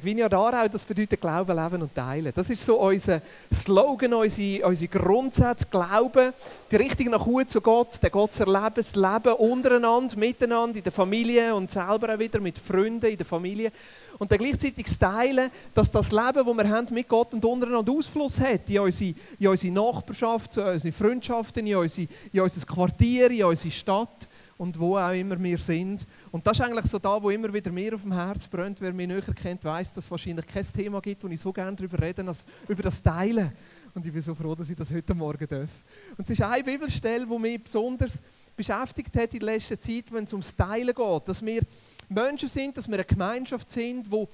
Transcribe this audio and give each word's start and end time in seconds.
Da 0.00 0.38
auch, 0.38 0.68
das 0.68 0.84
bedeutet 0.84 1.20
Glauben, 1.20 1.56
Leben 1.56 1.82
und 1.82 1.94
Teilen. 1.94 2.32
Das 2.34 2.48
ist 2.50 2.64
so 2.64 2.80
unser 2.80 3.20
Slogan, 3.52 4.14
unsere, 4.14 4.66
unsere 4.66 4.88
Grundsätze. 4.88 5.66
Glauben, 5.70 6.32
die 6.70 6.76
Richtung 6.76 7.10
nach 7.10 7.26
Hut 7.26 7.50
zu 7.50 7.60
Gott, 7.60 8.02
den 8.02 8.10
Gott 8.10 8.32
zu 8.32 8.44
erleben, 8.44 8.74
das 8.76 8.94
Leben 8.94 9.32
untereinander, 9.34 10.16
miteinander, 10.16 10.78
in 10.78 10.84
der 10.84 10.92
Familie 10.92 11.54
und 11.54 11.70
selber 11.70 12.14
auch 12.14 12.18
wieder 12.18 12.40
mit 12.40 12.58
Freunden 12.58 13.06
in 13.06 13.16
der 13.16 13.26
Familie. 13.26 13.72
Und 14.18 14.30
dann 14.30 14.38
gleichzeitig 14.38 14.84
das 14.84 14.98
Teilen, 14.98 15.50
dass 15.74 15.90
das 15.90 16.10
Leben, 16.10 16.46
das 16.46 16.56
wir 16.56 16.68
haben 16.68 16.86
mit 16.94 17.08
Gott 17.08 17.34
und 17.34 17.44
untereinander 17.44 17.92
Ausfluss 17.92 18.40
hat 18.40 18.68
in 18.70 18.80
unsere, 18.80 19.14
in 19.38 19.48
unsere 19.48 19.72
Nachbarschaft, 19.72 20.56
in 20.56 20.64
unsere 20.64 20.92
Freundschaften, 20.92 21.66
in, 21.66 21.76
unsere, 21.76 22.08
in 22.32 22.40
unser 22.40 22.66
Quartier, 22.66 23.30
in 23.30 23.44
unsere 23.44 23.70
Stadt 23.70 24.28
und 24.58 24.78
wo 24.78 24.98
auch 24.98 25.12
immer 25.12 25.40
wir 25.42 25.58
sind. 25.58 26.06
Und 26.32 26.46
das 26.46 26.58
ist 26.58 26.64
eigentlich 26.64 26.86
so 26.86 26.98
da, 26.98 27.22
wo 27.22 27.30
immer 27.30 27.52
wieder 27.54 27.70
mehr 27.70 27.94
auf 27.94 28.02
dem 28.02 28.12
Herz 28.12 28.46
brennt. 28.46 28.80
Wer 28.80 28.92
mich 28.92 29.06
näher 29.06 29.22
kennt, 29.22 29.64
weiß, 29.64 29.94
dass 29.94 30.04
es 30.04 30.10
wahrscheinlich 30.10 30.46
kein 30.46 30.64
Thema 30.64 31.00
gibt, 31.00 31.22
wo 31.22 31.28
ich 31.28 31.40
so 31.40 31.52
gerne 31.52 31.76
darüber 31.76 32.02
rede, 32.02 32.26
als 32.26 32.44
über 32.66 32.82
das 32.82 33.02
Teilen. 33.02 33.52
Und 33.94 34.04
ich 34.04 34.12
bin 34.12 34.20
so 34.20 34.34
froh, 34.34 34.54
dass 34.54 34.68
ich 34.68 34.76
das 34.76 34.92
heute 34.92 35.14
Morgen 35.14 35.46
darf. 35.46 35.70
Und 36.16 36.24
es 36.24 36.30
ist 36.30 36.42
eine 36.42 36.62
Bibelstelle, 36.62 37.24
die 37.24 37.38
mich 37.38 37.62
besonders 37.62 38.20
beschäftigt 38.56 39.16
hat 39.16 39.32
in 39.32 39.40
letzter 39.40 39.78
Zeit, 39.78 40.12
wenn 40.12 40.24
es 40.24 40.32
ums 40.32 40.54
Teilen 40.54 40.94
geht. 40.94 41.28
Dass 41.28 41.44
wir 41.44 41.62
Menschen 42.08 42.48
sind, 42.48 42.76
dass 42.76 42.88
wir 42.88 42.96
eine 42.96 43.04
Gemeinschaft 43.04 43.70
sind, 43.70 44.10
wo 44.10 44.28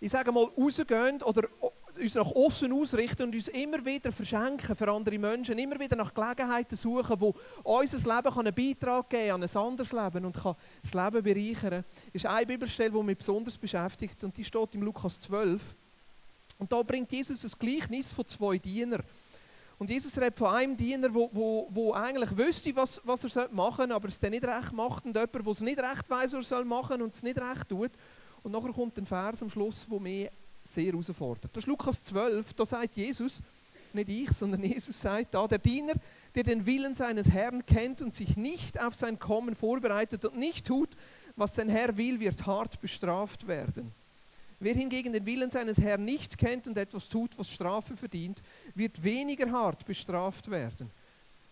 ich 0.00 0.10
sage 0.10 0.30
mal, 0.30 0.44
rausgehen 0.44 1.22
oder 1.22 1.48
uns 1.98 2.14
nach 2.14 2.30
außen 2.30 2.72
ausrichten 2.72 3.24
und 3.24 3.34
uns 3.34 3.48
immer 3.48 3.84
wieder 3.84 4.12
verschenken 4.12 4.74
für 4.74 4.90
andere 4.90 5.18
Menschen, 5.18 5.58
immer 5.58 5.78
wieder 5.78 5.96
nach 5.96 6.12
Gelegenheiten 6.12 6.76
suchen, 6.76 7.20
wo 7.20 7.34
unser 7.62 7.98
Leben 7.98 8.38
einen 8.38 8.54
Beitrag 8.54 9.10
geben 9.10 9.28
kann 9.28 9.42
an 9.42 9.48
ein 9.48 9.56
anderes 9.56 9.92
Leben 9.92 10.24
und 10.24 10.36
kann 10.36 10.56
das 10.82 10.94
Leben 10.94 11.22
bereichern, 11.22 11.84
ist 12.12 12.26
eine 12.26 12.46
Bibelstelle, 12.46 12.90
die 12.90 13.02
mich 13.02 13.18
besonders 13.18 13.56
beschäftigt 13.56 14.22
und 14.24 14.36
die 14.36 14.44
steht 14.44 14.74
im 14.74 14.82
Lukas 14.82 15.20
12. 15.20 15.74
Und 16.58 16.72
da 16.72 16.82
bringt 16.82 17.12
Jesus 17.12 17.44
ein 17.44 17.58
Gleichnis 17.58 18.12
von 18.12 18.26
zwei 18.26 18.58
Dienern. 18.58 19.02
Und 19.78 19.90
Jesus 19.90 20.16
redet 20.16 20.36
von 20.36 20.54
einem 20.54 20.76
Diener, 20.76 21.12
wo 21.12 21.92
eigentlich 21.92 22.36
wüsste, 22.36 22.74
was, 22.74 23.00
was 23.04 23.36
er 23.36 23.50
machen 23.50 23.88
soll, 23.88 23.92
aber 23.92 24.08
es 24.08 24.18
dann 24.18 24.30
nicht 24.30 24.44
recht 24.44 24.72
macht. 24.72 25.04
Und 25.04 25.14
jemand, 25.14 25.34
der 25.34 25.46
es 25.46 25.60
nicht 25.60 25.78
recht 25.78 26.08
weiß, 26.08 26.32
was 26.32 26.50
er 26.50 26.64
machen 26.64 26.96
soll 26.96 27.02
und 27.02 27.14
es 27.14 27.22
nicht 27.22 27.38
recht 27.38 27.68
tut. 27.68 27.90
Und 28.42 28.52
nachher 28.52 28.72
kommt 28.72 28.96
ein 28.96 29.04
Vers 29.04 29.42
am 29.42 29.50
Schluss, 29.50 29.84
wo 29.88 29.98
mich 29.98 30.30
sehr 30.66 30.92
herausfordert. 30.92 31.50
Das 31.52 31.64
ist 31.64 31.68
Lukas 31.68 32.02
12, 32.02 32.54
da 32.54 32.66
sagt 32.66 32.96
Jesus, 32.96 33.42
nicht 33.92 34.08
ich, 34.08 34.30
sondern 34.32 34.62
Jesus 34.62 35.00
sagt 35.00 35.34
da, 35.34 35.46
der 35.46 35.58
Diener, 35.58 35.94
der 36.34 36.42
den 36.42 36.66
Willen 36.66 36.94
seines 36.94 37.30
Herrn 37.30 37.64
kennt 37.64 38.02
und 38.02 38.14
sich 38.14 38.36
nicht 38.36 38.80
auf 38.80 38.94
sein 38.94 39.18
Kommen 39.18 39.54
vorbereitet 39.54 40.24
und 40.24 40.36
nicht 40.36 40.66
tut, 40.66 40.90
was 41.34 41.54
sein 41.54 41.68
Herr 41.68 41.96
will, 41.96 42.20
wird 42.20 42.46
hart 42.46 42.80
bestraft 42.80 43.46
werden. 43.46 43.92
Wer 44.58 44.74
hingegen 44.74 45.12
den 45.12 45.26
Willen 45.26 45.50
seines 45.50 45.78
Herrn 45.78 46.04
nicht 46.04 46.38
kennt 46.38 46.66
und 46.66 46.78
etwas 46.78 47.08
tut, 47.08 47.38
was 47.38 47.48
Strafe 47.48 47.96
verdient, 47.96 48.42
wird 48.74 49.02
weniger 49.02 49.50
hart 49.50 49.84
bestraft 49.84 50.50
werden. 50.50 50.90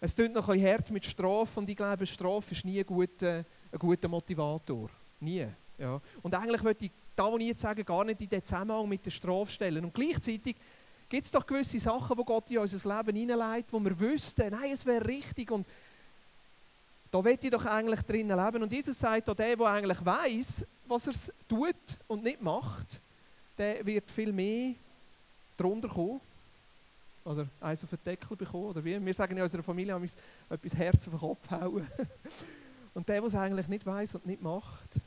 Es 0.01 0.15
tut 0.15 0.33
noch 0.33 0.49
ein 0.49 0.63
hart 0.63 0.91
mit 0.91 1.05
Strafe 1.05 1.61
und 1.61 1.69
ich 1.69 1.77
glaube, 1.77 2.07
Strafe 2.07 2.53
ist 2.53 2.65
nie 2.65 2.79
ein 2.79 2.87
guter, 2.87 3.45
ein 3.73 3.79
guter 3.79 4.09
Motivator. 4.09 4.89
Nie. 5.21 5.47
Ja. 5.79 6.01
Und 6.23 6.35
eigentlich 6.35 6.63
möchte 6.63 6.87
ich 6.87 6.93
da, 7.17 7.31
wo 7.31 7.39
ich 7.39 7.49
jetzt 7.49 7.63
sage, 7.63 7.85
gar 7.85 8.05
nicht 8.05 8.21
in 8.21 8.29
den 8.29 8.45
Zusammenhang 8.45 8.89
mit 8.89 9.05
der 9.05 9.11
Strafe 9.11 9.53
stellen. 9.53 9.85
Und 9.85 9.95
gleichzeitig 9.95 10.57
gibt 11.09 11.25
es 11.25 11.31
doch 11.31 11.47
gewisse 11.47 11.79
Sachen, 11.79 12.17
wo 12.17 12.25
Gott 12.25 12.51
in 12.51 12.59
unser 12.59 12.97
Leben 12.97 13.17
hineinlegt, 13.17 13.73
wo 13.73 13.81
wir 13.81 13.99
wüssten, 13.99 14.51
nein, 14.51 14.73
es 14.73 14.85
wäre 14.85 15.05
richtig 15.07 15.51
und 15.51 15.67
da 17.11 17.25
will 17.25 17.39
ich 17.41 17.51
doch 17.51 17.65
eigentlich 17.67 18.01
drinnen 18.01 18.37
leben. 18.37 18.65
Und 18.65 18.73
Jesus 18.73 18.99
sagt 18.99 19.29
der, 19.29 19.35
der 19.35 19.61
eigentlich 19.61 20.05
weiß, 20.05 20.67
was 20.87 21.07
er 21.07 21.15
tut 21.49 21.77
und 22.09 22.25
nicht 22.25 22.43
macht, 22.43 23.01
der 23.57 23.87
wird 23.87 24.11
viel 24.11 24.33
mehr 24.33 24.75
drunter 25.57 25.89
kommen. 25.89 26.21
Oder 27.25 27.47
eins 27.61 27.85
auf 27.85 27.91
den 27.91 28.01
Deckel 28.05 28.37
bekommen. 28.37 28.65
Oder 28.65 28.85
wie? 28.85 29.03
Wir 29.03 29.15
sagen 29.15 29.37
in 29.37 29.43
unserer 29.45 29.63
Familie 29.63 29.95
etwas 30.51 30.75
Herz 30.75 31.07
auf 31.07 31.15
den 31.15 31.21
Kopf 31.21 31.51
hauen. 31.53 31.87
und 32.95 33.09
der, 33.09 33.21
der 33.21 33.29
es 33.29 33.35
eigentlich 33.37 33.69
nicht 33.69 33.87
weiß 33.87 34.17
und 34.17 34.27
nicht 34.27 34.43
macht, 34.43 35.01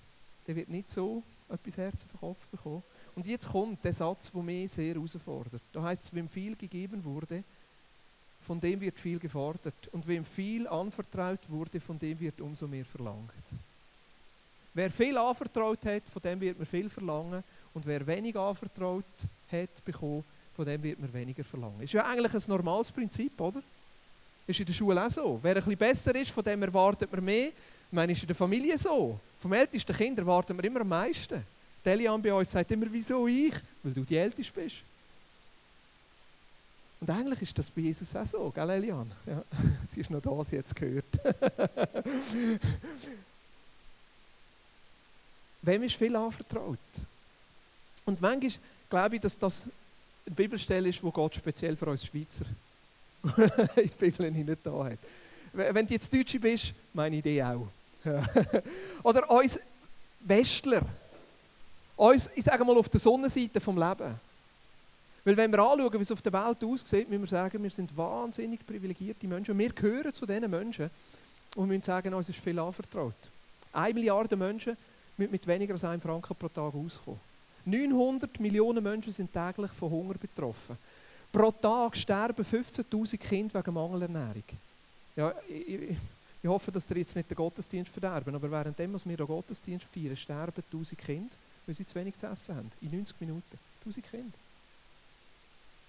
der 0.47 0.55
wird 0.55 0.69
nicht 0.69 0.89
so 0.89 1.21
etwas 1.49 1.77
Herz 1.77 2.03
auf 2.03 2.11
den 2.11 2.19
Kopf 2.19 2.47
bekommen. 2.47 2.83
Und 3.15 3.25
jetzt 3.25 3.49
kommt 3.49 3.83
der 3.83 3.93
Satz, 3.93 4.31
der 4.31 4.43
mich 4.43 4.71
sehr 4.71 4.93
herausfordert. 4.93 5.61
Da 5.71 5.81
heißt 5.81 6.03
es, 6.03 6.13
wem 6.13 6.27
viel 6.27 6.55
gegeben 6.55 7.03
wurde, 7.03 7.43
von 8.41 8.59
dem 8.59 8.79
wird 8.79 8.97
viel 8.99 9.19
gefordert. 9.19 9.87
Und 9.91 10.07
wem 10.07 10.23
viel 10.23 10.67
anvertraut 10.67 11.49
wurde, 11.49 11.79
von 11.79 11.97
dem 11.97 12.19
wird 12.19 12.39
umso 12.41 12.67
mehr 12.67 12.85
verlangt. 12.85 13.31
Wer 14.73 14.91
viel 14.91 15.17
anvertraut 15.17 15.83
hat, 15.85 16.03
von 16.07 16.21
dem 16.21 16.39
wird 16.39 16.57
man 16.57 16.67
viel 16.67 16.89
verlangen. 16.89 17.43
Und 17.73 17.85
wer 17.85 18.05
wenig 18.05 18.35
anvertraut 18.35 19.03
hat 19.51 19.83
bekommen, 19.83 20.23
von 20.55 20.65
dem 20.65 20.81
wird 20.83 20.99
man 20.99 21.11
weniger 21.11 21.43
verlangen. 21.43 21.81
Ist 21.81 21.93
ja 21.93 22.05
eigentlich 22.05 22.33
ein 22.33 22.43
normales 22.47 22.91
Prinzip, 22.91 23.39
oder? 23.41 23.61
Ist 24.45 24.59
in 24.59 24.65
der 24.65 24.73
Schule 24.73 25.03
auch 25.03 25.09
so. 25.09 25.39
Wer 25.41 25.55
ein 25.55 25.63
bisschen 25.63 25.77
besser 25.77 26.15
ist, 26.15 26.31
von 26.31 26.43
dem 26.43 26.61
erwartet 26.61 27.11
man 27.11 27.25
mehr. 27.25 27.51
Ich 27.89 27.95
meine, 27.95 28.11
ist 28.11 28.21
in 28.21 28.27
der 28.27 28.35
Familie 28.35 28.77
so. 28.77 29.19
Vom 29.39 29.53
ältesten 29.53 29.95
Kind 29.95 30.19
erwarten 30.19 30.57
wir 30.57 30.63
immer 30.65 30.81
am 30.81 30.89
meisten. 30.89 31.43
Die 31.83 31.89
Elian 31.89 32.21
bei 32.21 32.33
uns 32.33 32.51
sagt 32.51 32.69
immer, 32.71 32.87
wieso 32.89 33.27
ich? 33.27 33.53
Weil 33.81 33.93
du 33.93 34.03
die 34.03 34.17
Älteste 34.17 34.53
bist. 34.53 34.83
Und 36.99 37.09
eigentlich 37.09 37.43
ist 37.43 37.57
das 37.57 37.69
bei 37.69 37.81
Jesus 37.81 38.15
auch 38.15 38.25
so, 38.25 38.51
gell 38.51 38.69
Elian? 38.71 39.11
Ja, 39.25 39.43
sie 39.85 40.01
ist 40.01 40.09
noch 40.09 40.21
da, 40.21 40.43
sie 40.43 40.57
es 40.57 40.73
gehört. 40.73 41.05
Wem 45.61 45.83
ist 45.83 45.95
viel 45.95 46.15
anvertraut? 46.15 46.79
Und 48.05 48.19
manchmal 48.19 48.51
glaube 48.89 49.15
ich, 49.15 49.21
dass 49.21 49.37
das 49.37 49.69
eine 50.25 50.35
Bibelstelle 50.35 50.89
ist, 50.89 51.03
wo 51.03 51.11
Gott 51.11 51.35
speziell 51.35 51.75
für 51.75 51.87
uns 51.87 52.05
Schweizer 52.05 52.45
in 53.75 53.83
die 53.83 53.89
Bibel 53.97 54.31
nicht 54.31 54.59
da 54.63 54.85
hat. 54.85 54.99
Wenn 55.53 55.85
du 55.85 55.93
jetzt 55.93 56.11
Deutsche 56.13 56.39
bist, 56.39 56.73
meine 56.93 57.17
Idee 57.17 57.43
auch. 57.43 57.67
Oder 59.03 59.29
uns 59.29 59.59
Westler, 60.19 60.81
uns, 61.95 62.29
ich 62.35 62.44
sage 62.44 62.63
mal, 62.63 62.78
auf 62.78 62.90
der 62.90 63.00
Sonnenseite 63.00 63.59
vom 63.59 63.78
Leben. 63.78 64.19
Weil 65.23 65.35
wenn 65.35 65.51
wir 65.51 65.59
anschauen, 65.59 65.94
wie 65.94 66.01
es 66.01 66.12
auf 66.12 66.22
der 66.22 66.31
Welt 66.34 66.63
aussieht, 66.63 67.09
müssen 67.09 67.23
wir 67.23 67.28
sagen, 67.28 67.62
wir 67.62 67.69
sind 67.69 67.95
wahnsinnig 67.97 68.66
privilegierte 68.66 69.28
Menschen. 69.28 69.57
Wir 69.57 69.69
gehören 69.69 70.13
zu 70.13 70.25
diesen 70.25 70.50
Menschen 70.50 70.90
und 71.56 71.63
wir 71.63 71.75
müssen 71.75 71.84
sagen, 71.84 72.13
uns 72.13 72.29
ist 72.29 72.40
viel 72.40 72.57
anvertraut. 72.59 73.13
Eine 73.73 73.94
Milliarde 73.94 74.35
Menschen 74.35 74.78
müssen 75.18 75.31
mit 75.31 75.45
weniger 75.45 75.74
als 75.74 75.84
einem 75.84 76.01
Franken 76.01 76.35
pro 76.35 76.47
Tag 76.47 76.74
auskommen. 76.74 77.19
900 77.66 78.39
Millionen 78.39 78.81
Menschen 78.81 79.12
sind 79.12 79.34
täglich 79.34 79.72
von 79.72 79.91
Hunger 79.91 80.13
betroffen. 80.13 80.78
Pro 81.31 81.51
Tag 81.51 81.97
sterben 81.97 82.45
15.000 82.45 83.18
Kinder 83.18 83.59
wegen 83.59 83.74
Mangelernährung. 83.74 84.44
Ja, 85.16 85.34
ich, 85.50 85.68
ich 85.68 85.97
hoffe, 86.45 86.71
dass 86.71 86.89
ihr 86.89 86.97
jetzt 86.97 87.15
nicht 87.15 87.29
den 87.29 87.35
Gottesdienst 87.35 87.91
verderben, 87.91 88.35
aber 88.35 88.51
währenddem, 88.51 88.93
was 88.93 89.07
wir 89.07 89.17
den 89.17 89.25
Gottesdienst 89.25 89.87
feiern, 89.91 90.15
sterben 90.15 90.63
1000 90.71 90.97
Kinder, 90.99 91.35
weil 91.65 91.75
sie 91.75 91.85
zu 91.85 91.95
wenig 91.95 92.15
zu 92.17 92.27
essen 92.27 92.55
haben. 92.55 92.71
In 92.81 92.91
90 92.91 93.19
Minuten. 93.19 93.59
1000 93.79 94.11
Kinder. 94.11 94.37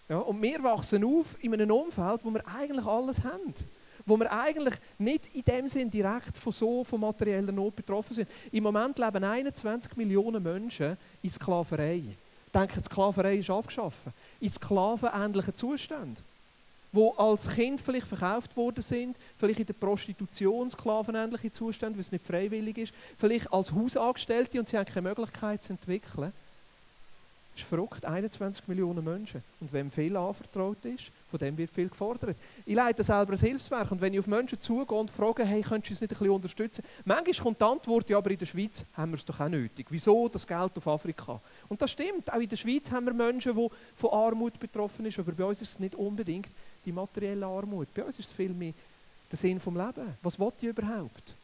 Ja, 0.09 0.19
und 0.19 0.41
wir 0.41 0.63
wachsen 0.63 1.05
auf 1.05 1.37
in 1.43 1.53
einem 1.53 1.71
Umfeld, 1.71 2.25
wo 2.25 2.31
wir 2.31 2.47
eigentlich 2.47 2.87
alles 2.87 3.23
haben. 3.23 3.53
Wo 4.07 4.17
wir 4.17 4.33
eigentlich 4.33 4.75
nicht 4.97 5.27
in 5.35 5.43
dem 5.43 5.69
Sinn 5.69 5.91
direkt 5.91 6.39
von 6.39 6.53
so 6.53 6.83
von 6.83 7.01
materieller 7.01 7.53
Not 7.53 7.77
betroffen 7.77 8.15
sind. 8.15 8.29
Im 8.51 8.63
Moment 8.63 8.99
leben 8.99 9.23
21 9.23 9.97
Millionen 9.97 10.43
Menschen 10.43 10.97
in 11.23 11.29
Sklaverei. 11.29 12.17
Denken, 12.55 12.83
Sklaverei 12.83 13.37
ist 13.37 13.51
abgeschafft. 13.51 14.07
In 14.41 14.51
sklavenähnlichen 14.51 15.55
Zuständen 15.55 16.28
wo 16.93 17.13
als 17.13 17.49
Kind 17.51 17.81
vielleicht 17.81 18.07
verkauft 18.07 18.57
worden 18.57 18.83
sind, 18.83 19.17
vielleicht 19.37 19.61
in 19.61 19.67
der 19.67 19.75
Prostitution 19.75 20.71
sklavenähnliche 20.71 21.53
Zustände, 21.53 21.97
weil 21.97 22.03
es 22.03 22.13
nicht 22.13 22.25
freiwillig 22.25 22.79
ist, 22.79 22.95
vielleicht 23.17 23.53
als 23.53 23.73
Hausangestellte 23.73 24.59
und 24.59 24.69
sie 24.69 24.79
haben 24.79 24.87
keine 24.87 25.09
Möglichkeit 25.09 25.63
zu 25.63 25.73
entwickeln. 25.73 26.33
Das 27.59 27.65
ist 27.65 27.71
verrückt, 27.71 28.05
21 28.05 28.69
Millionen 28.69 29.03
Menschen. 29.03 29.43
Und 29.59 29.73
wem 29.73 29.91
viel 29.91 30.17
anvertraut 30.17 30.85
ist, 30.85 31.11
von 31.29 31.41
dem 31.41 31.59
wird 31.59 31.73
viel 31.73 31.89
gefordert. 31.89 32.37
Ich 32.65 32.77
leite 32.77 33.03
selber 33.03 33.33
ein 33.33 33.39
Hilfswerk 33.39 33.91
und 33.91 34.01
wenn 34.01 34.15
ich 34.15 34.21
auf 34.21 34.29
Menschen 34.29 34.61
zugehe 34.61 34.97
und 34.97 35.11
frage, 35.11 35.45
hey, 35.45 35.63
könntest 35.63 35.91
du 35.91 35.95
uns 35.95 36.01
nicht 36.01 36.13
ein 36.13 36.19
bisschen 36.19 36.31
unterstützen? 36.31 36.85
Manchmal 37.05 37.35
kommt 37.43 37.61
die 37.61 37.65
Antwort, 37.65 38.11
ja, 38.11 38.19
aber 38.19 38.31
in 38.31 38.39
der 38.39 38.47
Schweiz 38.47 38.85
haben 38.97 39.11
wir 39.11 39.17
es 39.17 39.25
doch 39.25 39.41
auch 39.41 39.49
nötig. 39.49 39.87
Wieso 39.91 40.29
das 40.29 40.47
Geld 40.47 40.71
auf 40.77 40.87
Afrika? 40.87 41.41
Und 41.69 41.83
das 41.83 41.91
stimmt, 41.91 42.33
auch 42.33 42.39
in 42.39 42.49
der 42.49 42.57
Schweiz 42.57 42.93
haben 42.93 43.07
wir 43.07 43.13
Menschen, 43.13 43.57
die 43.57 43.69
von 43.97 44.11
Armut 44.13 44.61
betroffen 44.61 45.11
sind, 45.11 45.19
aber 45.19 45.33
bei 45.33 45.45
uns 45.45 45.61
ist 45.61 45.71
es 45.71 45.79
nicht 45.81 45.97
unbedingt 45.97 46.53
die 46.89 46.93
materielle 46.93 47.47
Armut. 47.47 47.93
Bei 47.95 48.05
uns 48.05 48.19
ist 48.19 48.31
es 48.31 48.37
vielmehr 48.37 48.73
der 49.31 49.39
Sinn 49.39 49.61
vom 49.61 49.77
Leben. 49.77 50.17
Was 50.23 50.39
will 50.39 50.53
ich 50.61 50.69
überhaupt? 50.69 51.35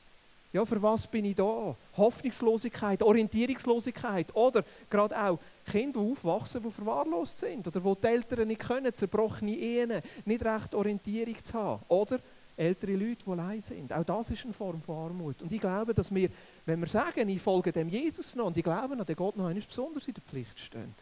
Ja, 0.52 0.64
für 0.64 0.80
was 0.80 1.06
bin 1.06 1.24
ich 1.24 1.34
da? 1.34 1.76
Hoffnungslosigkeit, 1.96 3.02
Orientierungslosigkeit 3.02 4.34
oder 4.36 4.64
gerade 4.88 5.20
auch 5.20 5.38
Kinder, 5.66 6.00
die 6.00 6.12
aufwachsen, 6.12 6.62
die 6.62 6.70
verwahrlost 6.70 7.40
sind 7.40 7.66
oder 7.66 7.82
wo 7.82 7.94
die 7.94 8.06
Eltern 8.06 8.46
nicht 8.46 8.60
können, 8.60 8.94
zerbrochene 8.94 9.56
Ehen, 9.56 10.00
nicht 10.24 10.44
recht 10.44 10.74
Orientierung 10.74 11.44
zu 11.44 11.54
haben. 11.54 11.82
Oder 11.88 12.20
ältere 12.56 12.92
Leute, 12.92 13.24
die 13.26 13.30
allein 13.30 13.60
sind. 13.60 13.92
Auch 13.92 14.04
das 14.04 14.30
ist 14.30 14.44
eine 14.44 14.52
Form 14.52 14.80
von 14.80 15.10
Armut. 15.10 15.42
Und 15.42 15.52
ich 15.52 15.60
glaube, 15.60 15.92
dass 15.92 16.14
wir, 16.14 16.30
wenn 16.64 16.80
wir 16.80 16.86
sagen, 16.86 17.28
ich 17.28 17.42
folge 17.42 17.72
dem 17.72 17.88
Jesus 17.88 18.36
noch 18.36 18.46
und 18.46 18.56
ich 18.56 18.62
glaube 18.62 18.94
an 18.94 19.04
den 19.04 19.16
Gott 19.16 19.36
noch 19.36 19.46
einmal 19.46 19.64
besonders 19.66 20.06
in 20.06 20.14
der 20.14 20.22
Pflicht 20.22 20.58
stehen. 20.60 20.94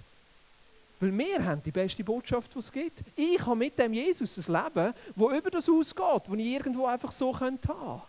Weil 1.03 1.19
wir 1.19 1.45
haben 1.45 1.61
die 1.61 1.73
beste 1.73 2.05
Botschaft, 2.05 2.55
die 2.55 2.61
es 2.61 2.71
gibt. 2.71 3.03
Ich 3.17 3.45
habe 3.45 3.57
mit 3.57 3.77
dem 3.77 3.93
Jesus 3.93 4.39
ein 4.39 4.55
Leben, 4.55 4.95
das 5.17 5.39
über 5.39 5.51
das 5.51 5.69
ausgeht, 5.69 6.23
das 6.29 6.35
ich 6.35 6.47
irgendwo 6.47 6.87
einfach 6.87 7.11
so 7.11 7.35
haben 7.35 7.61
könnte. 7.61 8.03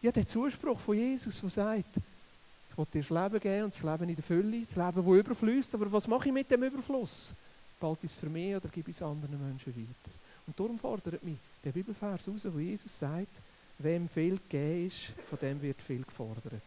Ja, 0.00 0.12
der 0.12 0.24
Zuspruch 0.24 0.78
von 0.78 0.96
Jesus, 0.96 1.40
der 1.40 1.50
sagt, 1.50 1.96
ich 1.96 2.78
will 2.78 2.86
dir 2.94 3.00
das 3.00 3.10
Leben 3.10 3.40
geben 3.40 3.64
und 3.64 3.74
das 3.74 3.82
Leben 3.82 4.08
in 4.10 4.14
der 4.14 4.22
Fülle, 4.22 4.60
das 4.60 4.76
Leben, 4.76 5.04
das 5.04 5.16
überfließt. 5.18 5.74
Aber 5.74 5.90
was 5.90 6.06
mache 6.06 6.28
ich 6.28 6.32
mit 6.32 6.48
dem 6.48 6.62
Überfluss? 6.62 7.34
Behalte 7.80 8.06
ich 8.06 8.12
es 8.12 8.16
für 8.16 8.28
mich 8.28 8.54
oder 8.54 8.68
gebe 8.68 8.90
ich 8.90 8.96
es 8.96 9.02
anderen 9.02 9.44
Menschen 9.44 9.74
weiter? 9.74 10.14
Und 10.46 10.58
darum 10.58 10.78
fordert 10.78 11.24
mich 11.24 11.36
der 11.64 11.72
Bibelvers 11.72 12.28
raus, 12.28 12.42
wo 12.44 12.60
Jesus 12.60 12.96
sagt, 12.96 13.42
wem 13.78 14.08
viel 14.08 14.36
gegeben 14.36 14.86
ist, 14.86 15.12
von 15.28 15.38
dem 15.40 15.60
wird 15.60 15.82
viel 15.82 16.04
gefordert. 16.04 16.62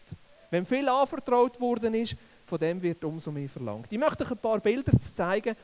Wem 0.50 0.66
viel 0.66 0.90
anvertraut 0.90 1.58
worden 1.62 1.94
ist, 1.94 2.18
von 2.52 2.60
dem 2.60 2.82
wird 2.82 3.02
umso 3.06 3.32
mehr 3.32 3.48
verlangt. 3.48 3.88
Ich 3.90 3.98
möchte 3.98 4.26
euch 4.26 4.32
ein 4.32 4.38
paar 4.38 4.60
Bilder 4.60 4.92
zeigen. 5.00 5.56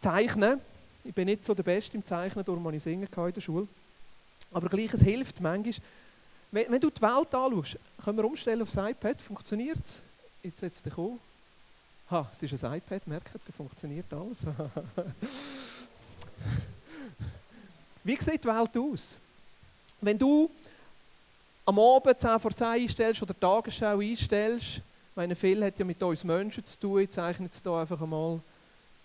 Zeichnen. 0.00 0.60
Ich 1.04 1.14
bin 1.14 1.26
nicht 1.26 1.44
so 1.44 1.54
der 1.54 1.62
Beste 1.62 1.96
im 1.96 2.04
Zeichnen, 2.04 2.44
darum 2.44 2.66
habe 2.66 2.74
ich 2.76 2.82
singen 2.82 3.08
in 3.08 3.32
der 3.32 3.40
Schule. 3.40 3.68
Aber 4.52 4.68
gleich, 4.68 4.92
es 4.92 5.02
hilft 5.02 5.40
manchmal. 5.40 5.74
Wenn, 6.50 6.72
wenn, 6.72 6.80
du 6.80 6.90
die 6.90 7.00
Welt 7.00 7.32
anschaust, 7.32 7.78
können 8.04 8.16
wir 8.18 8.24
umstellen 8.24 8.62
aufs 8.62 8.74
iPad, 8.74 9.22
funktioniert 9.22 9.78
es? 9.84 10.02
Jetzt 10.42 10.58
setzt 10.58 10.84
dich 10.84 10.98
an. 10.98 11.20
Ha, 12.10 12.28
es 12.32 12.42
ist 12.42 12.64
ein 12.64 12.74
iPad, 12.78 13.06
merkt 13.06 13.32
ihr, 13.32 13.52
funktioniert 13.52 14.12
alles. 14.12 14.40
Wie 18.02 18.18
sieht 18.20 18.42
die 18.42 18.48
Welt 18.48 18.76
aus? 18.76 19.16
Wenn 20.00 20.18
du 20.18 20.50
am 21.64 21.78
Abend 21.78 22.20
10 22.20 22.40
vor 22.40 22.50
10 22.50 22.66
einstellst 22.66 23.22
oder 23.22 23.38
Tagesschau 23.38 24.00
einstellst, 24.00 24.82
meine, 25.20 25.36
viel 25.36 25.62
hat 25.62 25.78
ja 25.78 25.84
mit 25.84 26.02
uns 26.02 26.24
Menschen 26.24 26.64
zu 26.64 26.80
tun, 26.80 27.02
ich 27.02 27.10
zeichne 27.10 27.44
jetzt 27.44 27.62
hier 27.62 27.72
einfach 27.72 28.00
einmal 28.00 28.40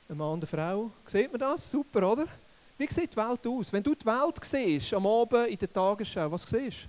eine 0.07 0.17
Mann 0.17 0.31
und 0.31 0.39
eine 0.39 0.47
Frau. 0.47 0.89
Sieht 1.05 1.29
man 1.29 1.41
das? 1.41 1.69
Super, 1.69 2.09
oder? 2.09 2.25
Wie 2.77 2.87
sieht 2.89 3.11
die 3.11 3.17
Welt 3.17 3.45
aus? 3.45 3.73
Wenn 3.73 3.83
du 3.83 3.93
die 3.93 4.05
Welt 4.05 4.37
siehst, 4.41 4.93
am 4.93 5.05
Abend 5.05 5.49
in 5.49 5.57
der 5.57 5.73
Tagesschau, 5.73 6.31
was 6.31 6.43
siehst 6.43 6.83
du? 6.83 6.87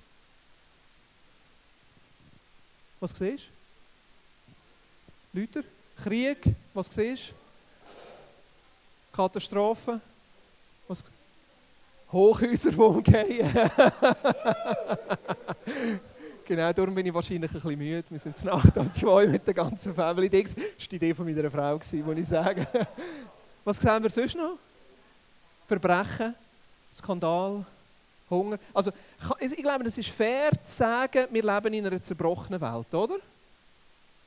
Was 3.00 3.10
siehst 3.18 3.46
du? 5.32 5.40
Leute? 5.40 5.64
Krieg? 6.04 6.54
Was 6.72 6.86
siehst 6.86 7.30
du? 7.30 7.34
Katastrophen? 9.12 10.00
Was 10.86 11.02
Hochhäuser, 12.12 12.70
die 12.70 12.76
umgehen. 12.76 13.52
genau, 16.46 16.72
darum 16.72 16.94
bin 16.94 17.04
ich 17.04 17.12
wahrscheinlich 17.12 17.50
ein 17.50 17.52
bisschen 17.54 17.78
müde. 17.78 18.04
Wir 18.08 18.18
sind 18.18 18.42
Nacht 18.44 18.76
um 18.76 18.92
zwei 18.92 19.26
mit 19.26 19.46
der 19.46 19.54
ganzen 19.54 19.94
Family. 19.94 20.30
Das 20.30 20.56
war 20.56 20.64
die 20.90 20.96
Idee 20.96 21.14
von 21.14 21.26
meiner 21.26 21.50
Frau, 21.50 21.74
muss 21.76 21.92
ich 21.92 22.28
sagen. 22.28 22.66
Was 23.64 23.78
sehen 23.78 24.02
wir 24.02 24.10
sonst 24.10 24.36
noch? 24.36 24.56
Verbrechen, 25.66 26.34
Skandal, 26.92 27.64
Hunger. 28.30 28.58
Also, 28.72 28.92
ich 29.40 29.56
glaube, 29.56 29.84
es 29.84 29.98
ist 29.98 30.10
fair 30.10 30.52
zu 30.64 30.76
sagen, 30.76 31.26
wir 31.30 31.42
leben 31.42 31.74
in 31.74 31.86
einer 31.86 32.02
zerbrochenen 32.02 32.60
Welt, 32.60 32.94
oder? 32.94 33.16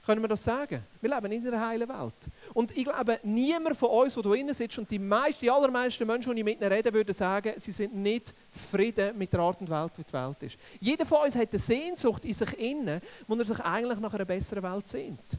Können 0.10 0.24
wir 0.24 0.28
das 0.28 0.44
sagen? 0.44 0.82
Wir 1.02 1.16
leben 1.16 1.32
in 1.32 1.48
einer 1.48 1.68
heilen 1.68 1.88
Welt. 1.88 2.16
Und 2.56 2.76
ich 2.76 2.84
glaube, 2.84 3.20
niemand 3.22 3.78
von 3.78 3.90
uns, 3.90 4.16
der 4.16 4.34
hier 4.34 4.54
sitzt, 4.56 4.80
und 4.80 4.90
die, 4.90 4.98
meisten, 4.98 5.42
die 5.42 5.52
allermeisten 5.52 6.08
Menschen, 6.08 6.34
die 6.34 6.40
ich 6.40 6.46
mit 6.46 6.60
ihnen 6.60 6.72
rede, 6.72 6.92
würden 6.92 7.14
sagen, 7.14 7.54
sie 7.58 7.72
sind 7.72 7.94
nicht 7.94 8.34
zufrieden 8.50 9.16
mit 9.16 9.32
der 9.32 9.42
Art 9.42 9.62
und 9.62 9.70
Welt, 9.70 9.92
wie 9.98 10.04
die 10.04 10.14
Welt 10.14 10.42
ist. 10.42 10.58
Jeder 10.80 11.06
von 11.06 11.26
uns 11.26 11.36
hat 11.36 11.52
eine 11.52 11.60
Sehnsucht 11.60 12.26
in 12.26 12.34
sich 12.34 12.60
innen, 12.60 13.00
wo 13.28 13.36
er 13.36 13.46
sich 13.46 13.60
eigentlich 13.60 14.00
nach 14.00 14.12
einer 14.12 14.26
besseren 14.26 14.64
Welt 14.64 14.88
sehnt. 14.88 15.38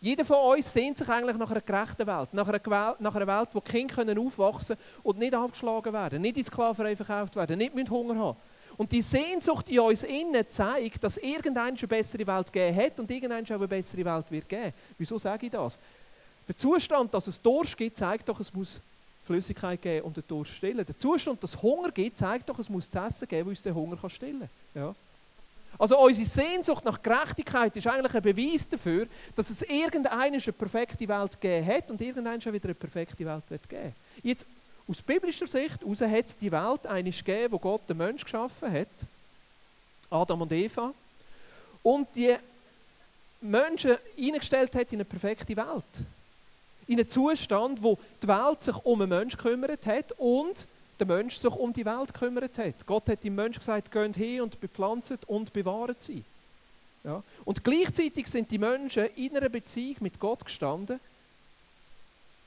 Jeder 0.00 0.24
von 0.24 0.56
uns 0.56 0.72
sehnt 0.72 0.98
sich 0.98 1.08
eigentlich 1.08 1.36
nach 1.36 1.52
einer 1.52 1.60
gerechten 1.60 2.04
Welt, 2.04 2.34
nach 2.34 2.48
einer, 2.48 2.96
nach 2.98 3.14
einer 3.14 3.26
Welt, 3.28 3.50
wo 3.52 3.60
Kinder 3.60 4.20
aufwachsen 4.20 4.74
können 4.74 5.00
und 5.04 5.18
nicht 5.20 5.32
abgeschlagen 5.32 5.92
werden, 5.92 6.22
nicht 6.22 6.38
in 6.38 6.42
Sklaverei 6.42 6.96
verkauft 6.96 7.36
werden, 7.36 7.56
nicht 7.56 7.88
Hunger 7.88 8.18
haben 8.18 8.36
und 8.76 8.92
die 8.92 9.02
Sehnsucht 9.02 9.68
in 9.68 9.80
uns 9.80 10.02
innen 10.02 10.48
zeigt, 10.48 11.02
dass 11.04 11.16
irgendeine 11.16 11.76
eine 11.78 11.88
bessere 11.88 12.26
Welt 12.26 12.52
gegeben 12.52 12.76
hat 12.76 13.00
und 13.00 13.10
irgendeine 13.10 13.44
auch 13.44 13.50
eine 13.50 13.68
bessere 13.68 14.04
Welt 14.04 14.30
wird 14.30 14.48
geben. 14.48 14.72
Wieso 14.98 15.18
sage 15.18 15.46
ich 15.46 15.52
das? 15.52 15.78
Der 16.48 16.56
Zustand, 16.56 17.12
dass 17.14 17.26
es 17.26 17.40
Durst 17.40 17.76
gibt, 17.76 17.96
zeigt 17.96 18.28
doch, 18.28 18.40
es 18.40 18.52
muss 18.52 18.80
Flüssigkeit 19.24 19.80
geben, 19.80 20.06
um 20.06 20.12
den 20.12 20.24
Durst 20.26 20.52
stillen. 20.52 20.84
Der 20.84 20.96
Zustand, 20.96 21.42
dass 21.42 21.54
es 21.54 21.62
Hunger 21.62 21.90
gibt, 21.90 22.18
zeigt 22.18 22.48
doch, 22.48 22.58
es 22.58 22.68
muss 22.68 22.90
zu 22.90 22.98
essen 22.98 23.28
geben, 23.28 23.46
was 23.46 23.58
uns 23.58 23.62
den 23.62 23.74
Hunger 23.74 23.96
kann 23.96 24.10
stillen 24.10 24.48
kann. 24.74 24.82
Ja? 24.82 24.94
Also 25.78 25.98
unsere 25.98 26.28
Sehnsucht 26.28 26.84
nach 26.84 27.02
Gerechtigkeit 27.02 27.76
ist 27.76 27.86
eigentlich 27.86 28.14
ein 28.14 28.22
Beweis 28.22 28.68
dafür, 28.68 29.06
dass 29.34 29.50
es 29.50 29.62
irgendeine 29.62 30.18
eine 30.18 30.38
perfekte 30.38 31.08
Welt 31.08 31.40
gegeben 31.40 31.66
hat 31.66 31.90
und 31.90 32.00
irgendeine 32.00 32.44
wieder 32.52 32.66
eine 32.66 32.74
perfekte 32.74 33.24
Welt 33.24 33.44
wird 33.48 33.68
geben. 33.68 33.94
Jetzt 34.22 34.46
aus 34.88 35.02
biblischer 35.02 35.46
Sicht 35.46 35.80
heraus 35.80 36.00
hat 36.00 36.26
es 36.26 36.36
die 36.36 36.50
Welt 36.50 36.86
eigentlich 36.86 37.24
gegeben, 37.24 37.52
wo 37.52 37.58
Gott 37.58 37.88
den 37.88 37.96
Mensch 37.96 38.24
geschaffen 38.24 38.72
hat, 38.72 38.88
Adam 40.10 40.42
und 40.42 40.52
Eva, 40.52 40.92
und 41.82 42.08
die 42.14 42.36
Menschen 43.40 43.96
eingestellt 44.18 44.74
hat 44.74 44.92
in 44.92 44.98
eine 44.98 45.04
perfekte 45.04 45.56
Welt. 45.56 46.06
In 46.86 46.98
einen 46.98 47.08
Zustand, 47.08 47.82
wo 47.82 47.98
die 48.22 48.28
Welt 48.28 48.62
sich 48.62 48.76
um 48.84 48.98
den 48.98 49.08
Menschen 49.08 49.36
gekümmert 49.36 49.86
hat 49.86 50.12
und 50.18 50.66
der 50.98 51.06
Mensch 51.06 51.36
sich 51.36 51.52
um 51.52 51.72
die 51.72 51.84
Welt 51.84 52.12
gekümmert 52.12 52.58
hat. 52.58 52.86
Gott 52.86 53.08
hat 53.08 53.24
dem 53.24 53.34
Menschen 53.34 53.60
gesagt, 53.60 53.90
geht 53.90 54.16
hin 54.16 54.42
und 54.42 54.60
bepflanzt 54.60 55.18
und 55.26 55.52
bewahrt 55.52 56.02
sie. 56.02 56.24
Ja? 57.04 57.22
Und 57.44 57.64
gleichzeitig 57.64 58.26
sind 58.26 58.50
die 58.50 58.58
Menschen 58.58 59.06
in 59.16 59.36
einer 59.36 59.48
Beziehung 59.48 59.96
mit 60.00 60.18
Gott 60.18 60.44
gestanden, 60.44 61.00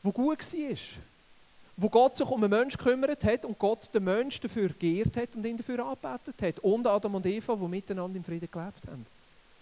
wo 0.03 0.11
gut 0.11 0.39
war 0.39 0.77
wo 1.77 1.89
Gott 1.89 2.15
sich 2.15 2.27
um 2.27 2.41
einen 2.41 2.49
Menschen 2.49 2.77
gekümmert 2.77 3.23
hat 3.23 3.45
und 3.45 3.59
Gott 3.59 3.93
den 3.93 4.03
Menschen 4.03 4.41
dafür 4.41 4.69
geehrt 4.69 5.17
hat 5.17 5.35
und 5.35 5.45
ihn 5.45 5.57
dafür 5.57 5.85
angebetet 5.85 6.41
hat. 6.41 6.59
Und 6.59 6.87
Adam 6.87 7.15
und 7.15 7.25
Eva, 7.25 7.55
die 7.55 7.67
miteinander 7.67 8.17
im 8.17 8.23
Frieden 8.23 8.49
gelebt 8.49 8.87
haben. 8.87 9.05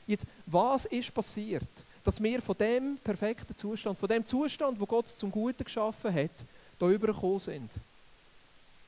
Jetzt, 0.05 0.25
was 0.45 0.85
ist 0.85 1.13
passiert, 1.13 1.67
dass 2.03 2.21
wir 2.21 2.41
von 2.41 2.57
dem 2.57 2.97
perfekten 2.97 3.55
Zustand, 3.55 3.97
von 3.97 4.09
dem 4.09 4.25
Zustand, 4.25 4.79
wo 4.79 4.85
Gott 4.85 5.07
zum 5.07 5.31
Guten 5.31 5.63
geschaffen 5.63 6.13
hat, 6.13 6.45
da 6.77 6.89
übergekommen 6.89 7.39
sind? 7.39 7.71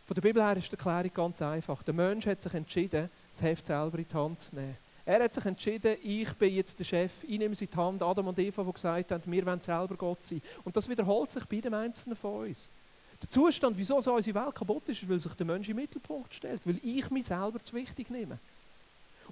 Von 0.05 0.13
der 0.13 0.21
Bibel 0.21 0.43
her 0.43 0.57
ist 0.57 0.71
die 0.71 0.75
Erklärung 0.75 1.11
ganz 1.13 1.41
einfach. 1.41 1.81
Der 1.81 1.93
Mensch 1.93 2.27
hat 2.27 2.41
sich 2.41 2.53
entschieden, 2.53 3.09
das 3.31 3.41
Heft 3.41 3.65
selber 3.65 3.97
in 3.97 4.07
die 4.07 4.13
Hand 4.13 4.39
zu 4.39 4.55
nehmen. 4.55 4.77
Er 5.03 5.23
hat 5.23 5.33
sich 5.33 5.45
entschieden, 5.45 5.97
ich 6.03 6.31
bin 6.33 6.53
jetzt 6.53 6.77
der 6.77 6.83
Chef, 6.83 7.23
ich 7.23 7.39
nehme 7.39 7.55
sie 7.55 7.65
in 7.65 7.71
die 7.71 7.77
Hand. 7.77 8.03
Adam 8.03 8.27
und 8.27 8.37
Eva, 8.37 8.63
die 8.63 8.73
gesagt 8.73 9.11
haben, 9.11 9.31
wir 9.31 9.45
wollen 9.45 9.61
selber 9.61 9.95
Gott 9.95 10.23
sein. 10.23 10.41
Und 10.63 10.75
das 10.75 10.89
wiederholt 10.89 11.31
sich 11.31 11.45
bei 11.45 11.59
dem 11.59 11.73
Einzelnen 11.73 12.15
von 12.15 12.47
uns. 12.47 12.69
Der 13.25 13.29
Zustand, 13.31 13.75
wieso 13.75 13.99
so 14.01 14.13
unsere 14.13 14.39
Welt 14.45 14.53
kaputt 14.53 14.87
ist, 14.87 15.01
ist, 15.01 15.09
weil 15.09 15.19
sich 15.19 15.33
der 15.33 15.47
Mensch 15.47 15.67
im 15.67 15.77
Mittelpunkt 15.77 16.31
stellt, 16.31 16.61
weil 16.63 16.79
ich 16.83 17.09
mich 17.09 17.25
selber 17.25 17.61
zu 17.63 17.73
wichtig 17.73 18.11
nehme. 18.11 18.37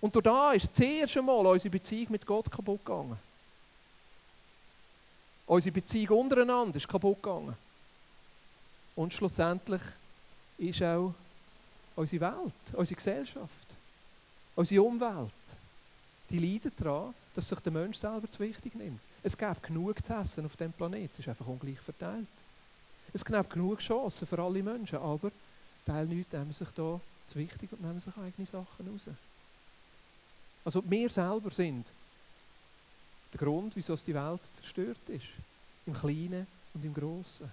Und 0.02 0.16
durch 0.16 0.24
da 0.24 0.52
ist 0.54 0.74
zuerst 0.74 1.16
einmal 1.16 1.46
unsere 1.46 1.70
Beziehung 1.70 2.08
mit 2.10 2.26
Gott 2.26 2.50
kaputt 2.50 2.84
gegangen. 2.84 3.20
Unsere 5.46 5.74
Beziehung 5.74 6.22
untereinander 6.22 6.78
ist 6.78 6.88
kaputt 6.88 7.22
gegangen. 7.22 7.56
Und 8.96 9.14
schlussendlich 9.14 9.84
ist 10.58 10.82
auch 10.82 11.14
unsere 11.96 12.34
Welt, 12.34 12.76
unsere 12.76 12.96
Gesellschaft, 12.96 13.68
unsere 14.56 14.82
Umwelt, 14.82 15.32
die 16.32 16.40
leidet 16.40 16.82
daran, 16.82 17.14
dass 17.36 17.48
sich 17.48 17.60
der 17.60 17.72
Mensch 17.72 17.98
selber 17.98 18.28
zu 18.28 18.40
wichtig 18.40 18.74
nimmt. 18.74 19.00
Es 19.22 19.38
gibt 19.38 19.62
genug 19.62 20.04
zu 20.04 20.14
essen 20.14 20.48
auf 20.48 20.58
dem 20.58 20.74
Planeten, 20.74 21.10
es 21.12 21.20
ist 21.20 21.30
einfach 21.30 21.46
ungleich 21.46 21.80
verteilt. 21.80 22.43
Es 23.14 23.24
gibt 23.24 23.50
genug 23.52 23.80
Chancen 23.80 24.26
für 24.26 24.40
alle 24.40 24.64
Menschen, 24.64 24.98
aber 24.98 25.32
Teil 25.86 26.08
Leute 26.08 26.38
nehmen 26.38 26.52
sich 26.52 26.70
da 26.70 27.00
zu 27.28 27.36
wichtig 27.36 27.72
und 27.72 27.82
nehmen 27.82 28.00
sich 28.00 28.16
eigene 28.18 28.48
Sachen 28.48 28.88
raus. 28.88 29.08
Also 30.66 30.84
wir 30.90 31.10
selber 31.10 31.52
sind 31.52 31.92
der 33.34 33.40
Grund, 33.40 33.76
wieso 33.76 33.96
die 33.96 34.14
Welt 34.14 34.44
zerstört 34.44 35.10
ist. 35.10 35.28
Im 35.86 35.94
Kleinen 35.94 36.48
und 36.74 36.86
im 36.86 36.94
Großen. 36.94 37.52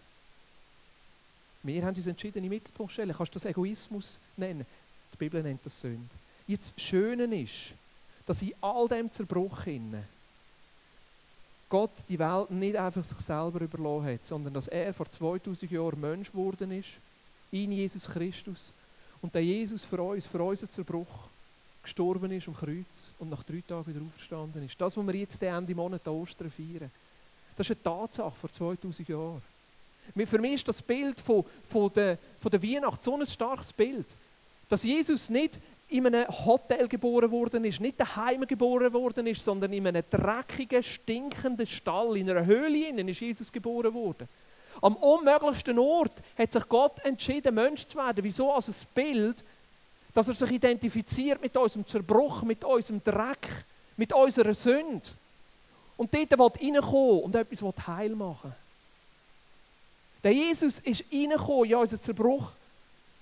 Wir 1.62 1.84
haben 1.84 1.96
uns 1.96 2.06
entschieden, 2.06 2.38
in 2.38 2.44
den 2.44 2.50
Mittelpunkt 2.50 2.92
zu 2.92 2.94
stellen. 2.94 3.14
Kannst 3.14 3.34
du 3.34 3.38
das 3.38 3.44
Egoismus 3.44 4.18
nennen? 4.36 4.64
Die 5.12 5.16
Bibel 5.16 5.42
nennt 5.42 5.64
das 5.66 5.80
Sünde. 5.80 6.14
Jetzt 6.46 6.72
das 6.74 6.82
Schöne 6.82 7.24
ist, 7.42 7.74
dass 8.24 8.40
in 8.42 8.54
all 8.60 8.88
dem 8.88 9.10
Zerbruch 9.10 9.64
hinein 9.64 10.06
Gott 11.70 12.04
die 12.08 12.18
Welt 12.18 12.50
nicht 12.50 12.76
einfach 12.76 13.04
sich 13.04 13.18
selber 13.20 13.60
überlassen 13.60 14.14
hat, 14.14 14.26
sondern 14.26 14.52
dass 14.52 14.68
er 14.68 14.92
vor 14.92 15.08
2000 15.08 15.70
Jahren 15.70 16.00
Mensch 16.00 16.30
geworden 16.30 16.72
ist, 16.72 16.90
in 17.52 17.72
Jesus 17.72 18.06
Christus. 18.06 18.72
Und 19.22 19.34
der 19.34 19.44
Jesus 19.44 19.84
für 19.84 20.02
uns, 20.02 20.26
für 20.26 20.42
unseren 20.42 20.68
Zerbruch, 20.68 21.28
gestorben 21.82 22.30
ist 22.32 22.48
am 22.48 22.54
Kreuz 22.54 23.12
und 23.18 23.30
nach 23.30 23.42
drei 23.42 23.62
Tagen 23.66 23.86
wieder 23.86 24.04
auferstanden 24.04 24.64
ist. 24.64 24.78
Das, 24.80 24.96
was 24.96 25.06
wir 25.06 25.14
jetzt 25.14 25.42
Ende 25.42 25.74
Monat 25.74 26.06
Ostern 26.08 26.50
feiern, 26.50 26.90
das 27.56 27.70
ist 27.70 27.76
eine 27.76 27.82
Tatsache 27.82 28.36
vor 28.36 28.50
2000 28.50 29.08
Jahren. 29.08 29.42
Für 30.26 30.38
mich 30.38 30.54
ist 30.54 30.68
das 30.68 30.82
Bild 30.82 31.20
von, 31.20 31.44
von, 31.68 31.92
der, 31.92 32.18
von 32.38 32.50
der 32.50 32.62
Weihnacht 32.62 33.02
so 33.02 33.16
ein 33.16 33.26
starkes 33.26 33.72
Bild. 33.72 34.06
Dass 34.68 34.82
Jesus 34.82 35.30
nicht 35.30 35.60
in 35.90 36.06
einem 36.06 36.28
Hotel 36.28 36.86
geboren 36.86 37.30
worden 37.30 37.64
ist, 37.64 37.80
nicht 37.80 37.98
daheim 37.98 38.46
geboren 38.46 38.92
worden 38.92 39.26
ist, 39.26 39.44
sondern 39.44 39.72
in 39.72 39.86
einem 39.86 40.04
dreckigen, 40.08 40.82
stinkenden 40.82 41.66
Stall, 41.66 42.16
in 42.16 42.30
einer 42.30 42.46
Höhle 42.46 42.88
innen 42.88 43.08
ist 43.08 43.20
Jesus 43.20 43.52
geboren 43.52 43.92
worden. 43.92 44.28
Am 44.80 44.94
unmöglichsten 44.96 45.78
Ort 45.78 46.22
hat 46.38 46.52
sich 46.52 46.68
Gott 46.68 47.04
entschieden, 47.04 47.54
Mensch 47.54 47.86
zu 47.86 47.98
werden. 47.98 48.22
Wieso? 48.22 48.52
Als 48.52 48.68
ein 48.68 48.86
Bild, 48.94 49.44
dass 50.14 50.28
er 50.28 50.34
sich 50.34 50.50
identifiziert 50.52 51.42
mit 51.42 51.56
unserem 51.56 51.86
Zerbruch, 51.86 52.42
mit 52.42 52.64
unserem 52.64 53.02
Dreck, 53.02 53.64
mit 53.96 54.12
unserer 54.12 54.54
Sünde. 54.54 55.08
Und 55.96 56.14
dort 56.14 56.30
will 56.30 56.70
reinkommen 56.70 57.20
und 57.24 57.34
etwas 57.34 57.86
heil 57.86 58.14
machen. 58.14 58.54
Der 60.22 60.32
Jesus 60.32 60.78
ist 60.78 61.04
reingekommen 61.12 61.64
in 61.64 61.74
unseren 61.74 62.00
Zerbruch 62.00 62.52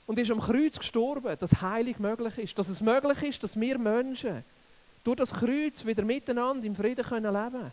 und 0.09 0.19
ist 0.19 0.31
am 0.31 0.41
Kreuz 0.41 0.79
gestorben, 0.79 1.37
dass 1.38 1.61
Heilig 1.61 1.99
möglich 1.99 2.38
ist. 2.38 2.59
Dass 2.59 2.69
es 2.69 2.81
möglich 2.81 3.23
ist, 3.23 3.43
dass 3.45 3.61
wir 3.61 3.79
Menschen 3.79 4.43
durch 5.05 5.19
das 5.19 5.35
Kreuz 5.35 5.85
wieder 5.85 6.03
miteinander 6.03 6.67
im 6.67 6.75
Frieden 6.75 7.05
können 7.05 7.31
leben 7.31 7.71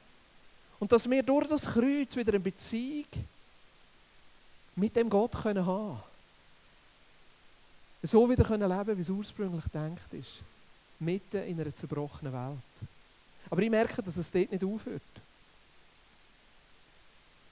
Und 0.77 0.91
dass 0.91 1.09
wir 1.09 1.23
durch 1.23 1.47
das 1.47 1.65
Kreuz 1.65 2.13
wieder 2.17 2.33
eine 2.33 2.41
Beziehung 2.41 3.05
mit 4.75 4.93
dem 4.97 5.09
Gott 5.09 5.31
können 5.31 5.65
haben 5.65 5.97
So 8.03 8.29
wieder 8.29 8.43
können 8.43 8.69
leben, 8.69 8.97
wie 8.97 9.01
es 9.01 9.09
ursprünglich 9.09 9.63
gedacht 9.63 10.13
ist. 10.13 10.41
Mitten 10.99 11.41
in 11.41 11.59
einer 11.59 11.73
zerbrochenen 11.73 12.33
Welt. 12.33 12.89
Aber 13.49 13.61
ich 13.61 13.69
merke, 13.69 14.03
dass 14.03 14.17
es 14.17 14.29
dort 14.29 14.51
nicht 14.51 14.63
aufhört. 14.63 15.01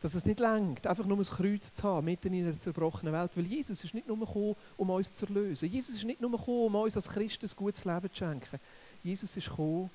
Dass 0.03 0.15
es 0.15 0.25
nicht 0.25 0.41
längt, 0.41 0.85
einfach 0.85 1.05
nur 1.05 1.17
ein 1.17 1.23
Kreuz 1.23 1.73
zu 1.73 1.83
haben, 1.83 2.03
mitten 2.03 2.33
in 2.33 2.45
einer 2.45 2.59
zerbrochenen 2.59 3.13
Welt. 3.13 3.31
Weil 3.35 3.45
Jesus 3.45 3.81
ist 3.85 3.93
nicht 3.93 4.05
nur 4.05 4.19
gekommen, 4.19 4.57
um 4.75 4.89
uns 4.89 5.15
zu 5.15 5.25
erlösen. 5.25 5.69
Jesus 5.69 5.95
ist 5.95 6.03
nicht 6.03 6.19
nur 6.19 6.29
gekommen, 6.29 6.65
um 6.65 6.75
uns 6.75 6.97
als 6.97 7.07
Christen 7.07 7.45
ein 7.45 7.51
gutes 7.55 7.85
Leben 7.85 8.09
zu 8.11 8.17
schenken. 8.17 8.59
Jesus 9.01 9.37
ist 9.37 9.47
gekommen. 9.47 9.89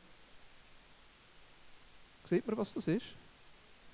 Sieht 2.24 2.46
man, 2.46 2.56
was 2.56 2.72
das 2.72 2.88
ist? 2.88 3.04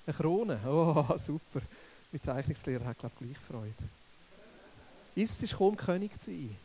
Eine 0.07 0.15
Krone. 0.15 0.57
Oh, 0.65 1.17
super. 1.17 1.59
Mein 2.13 2.21
Zeichnungslehrer 2.21 2.85
hat, 2.85 2.97
glaube 2.97 3.13
ich, 3.19 3.27
gleich 3.27 3.37
Freude. 3.37 3.89
Jesus 5.15 5.43
ist 5.43 5.51
gekommen, 5.51 5.75
König 5.75 6.17
zu 6.21 6.31
sein. 6.31 6.55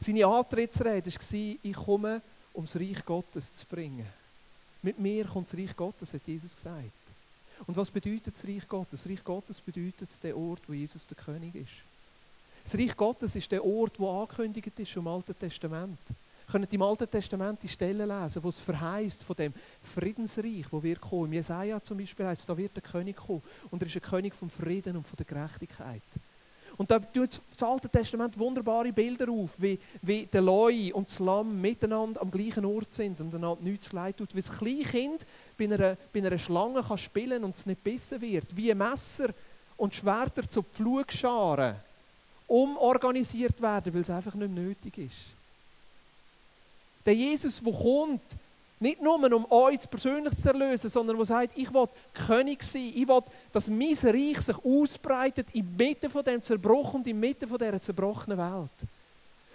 Seine 0.00 0.26
Antrittsrede 0.26 1.08
war, 1.08 1.56
ich 1.62 1.76
komme, 1.76 2.20
um 2.52 2.64
das 2.64 2.74
Reich 2.74 3.04
Gottes 3.04 3.54
zu 3.54 3.64
bringen. 3.66 4.06
Mit 4.82 4.98
mir 4.98 5.24
kommt 5.24 5.46
das 5.46 5.56
Reich 5.56 5.76
Gottes, 5.76 6.12
hat 6.14 6.26
Jesus 6.26 6.56
gesagt. 6.56 7.03
Und 7.66 7.76
was 7.76 7.90
bedeutet 7.90 8.34
das 8.34 8.44
Reich 8.44 8.66
Gottes? 8.68 9.02
Das 9.02 9.10
Reich 9.10 9.24
Gottes 9.24 9.60
bedeutet 9.60 10.22
der 10.22 10.36
Ort, 10.36 10.68
wo 10.68 10.72
Jesus 10.72 11.06
der 11.06 11.16
König 11.16 11.54
ist. 11.54 11.72
Das 12.62 12.74
Reich 12.74 12.96
Gottes 12.96 13.36
ist 13.36 13.50
der 13.52 13.64
Ort, 13.64 13.98
wo 13.98 14.10
angekündigt 14.22 14.78
ist 14.78 14.96
im 14.96 15.06
Alten 15.06 15.38
Testament. 15.38 15.98
Wir 16.08 16.52
können 16.52 16.68
im 16.70 16.82
Alten 16.82 17.10
Testament 17.10 17.62
die 17.62 17.68
Stellen 17.68 18.08
lesen, 18.08 18.42
wo 18.42 18.48
es 18.48 18.60
verheißt 18.60 19.24
von 19.24 19.36
dem 19.36 19.52
Friedensreich, 19.82 20.66
wo 20.70 20.82
wir 20.82 20.96
kommen. 20.96 21.26
Im 21.26 21.34
Jesaja 21.34 21.80
zum 21.80 21.98
Beispiel 21.98 22.26
heißt, 22.26 22.48
da 22.48 22.56
wird 22.56 22.76
der 22.76 22.82
König 22.82 23.16
kommen. 23.16 23.42
Und 23.70 23.82
er 23.82 23.86
ist 23.86 23.96
ein 23.96 24.02
König 24.02 24.34
vom 24.34 24.50
Frieden 24.50 24.96
und 24.96 25.06
von 25.06 25.16
der 25.16 25.26
Gerechtigkeit. 25.26 26.02
Und 26.76 26.90
da 26.90 26.98
tut 26.98 27.40
das 27.52 27.62
Alte 27.62 27.88
Testament 27.88 28.36
wunderbare 28.38 28.92
Bilder 28.92 29.30
auf, 29.30 29.50
wie, 29.58 29.78
wie 30.02 30.26
der 30.26 30.42
Leu 30.42 30.90
und 30.92 31.08
das 31.08 31.20
Lamm 31.20 31.60
miteinander 31.60 32.20
am 32.20 32.30
gleichen 32.30 32.64
Ort 32.64 32.92
sind 32.92 33.20
und 33.20 33.34
einander 33.34 33.62
nichts 33.62 33.92
leid 33.92 34.16
tut. 34.16 34.34
Wie 34.34 34.40
das 34.40 34.58
Kleinkind 34.58 35.24
bei 35.56 35.64
einer, 35.64 35.96
bei 36.12 36.20
einer 36.20 36.36
Schlange 36.36 36.82
kann 36.82 36.98
spielen 36.98 37.44
und 37.44 37.54
es 37.54 37.66
nicht 37.66 37.84
bissen 37.84 38.20
wird. 38.20 38.56
Wie 38.56 38.74
Messer 38.74 39.28
und 39.76 39.94
Schwerter 39.94 40.48
zu 40.48 40.62
Pflugscharen 40.62 41.76
umorganisiert 42.46 43.60
werden, 43.62 43.94
weil 43.94 44.02
es 44.02 44.10
einfach 44.10 44.34
nicht 44.34 44.52
nötig 44.52 44.98
ist. 44.98 45.34
Der 47.06 47.14
Jesus, 47.14 47.62
der 47.62 47.72
kommt, 47.72 48.22
nicht 48.84 49.00
nur, 49.00 49.14
um 49.14 49.44
uns 49.46 49.86
persönlich 49.86 50.36
zu 50.36 50.48
erlösen, 50.48 50.90
sondern 50.90 51.16
der 51.16 51.24
sagt, 51.24 51.56
ich 51.56 51.72
will 51.72 51.88
König 52.26 52.62
sein. 52.62 52.92
Ich 52.94 53.08
will, 53.08 53.22
dass 53.50 53.70
mein 53.70 53.94
Reich 53.94 54.40
sich 54.42 54.56
ausbreitet 54.62 55.46
inmitten 55.54 56.10
von 56.10 56.22
dem 56.22 56.42
Zerbruch 56.42 56.92
und 56.92 57.06
inmitten 57.06 57.48
von 57.48 57.56
dieser 57.56 57.80
zerbrochenen 57.80 58.36
Welt. 58.36 58.90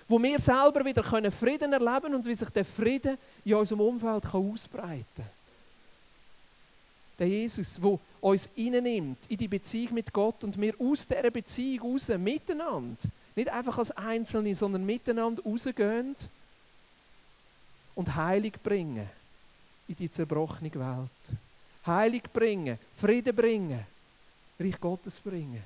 Wo 0.08 0.22
wir 0.22 0.40
selber 0.40 0.84
wieder 0.84 1.04
Frieden 1.32 1.72
erleben 1.72 2.02
können 2.02 2.16
und 2.16 2.26
wie 2.26 2.34
sich 2.34 2.50
der 2.50 2.66
Frieden 2.66 3.20
in 3.46 3.54
unserem 3.54 3.82
Umfeld 3.82 4.24
kann 4.24 4.52
ausbreiten 4.52 5.06
kann. 5.16 5.26
Der 7.20 7.28
Jesus, 7.28 7.80
der 7.80 8.00
uns 8.22 8.50
nimmt 8.56 9.20
in 9.30 9.38
die 9.38 9.48
Beziehung 9.48 9.94
mit 9.94 10.12
Gott 10.12 10.44
und 10.44 10.60
wir 10.60 10.74
aus 10.80 11.06
dieser 11.06 11.30
Beziehung 11.30 11.94
raus, 11.94 12.08
miteinander, 12.18 12.98
nicht 13.36 13.50
einfach 13.50 13.78
als 13.78 13.92
Einzelne, 13.92 14.56
sondern 14.56 14.84
miteinander 14.84 15.44
rausgehen 15.44 16.16
und 17.94 18.16
Heilig 18.16 18.54
bringen 18.64 19.19
in 19.90 19.96
die 19.96 20.10
zerbrochene 20.10 20.74
Welt. 20.76 21.38
Heilig 21.86 22.24
bringen, 22.32 22.78
Frieden 22.96 23.36
bringen, 23.36 23.86
Reich 24.60 24.80
Gottes 24.80 25.20
bringen, 25.20 25.64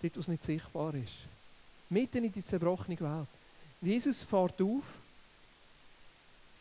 dort, 0.00 0.16
wo 0.16 0.20
es 0.20 0.28
nicht 0.28 0.44
sichtbar 0.44 0.94
ist. 0.94 1.12
Mitten 1.90 2.24
in 2.24 2.32
die 2.32 2.44
zerbrochene 2.44 2.98
Welt. 3.00 3.28
Jesus 3.80 4.22
fährt 4.22 4.60
auf, 4.62 4.84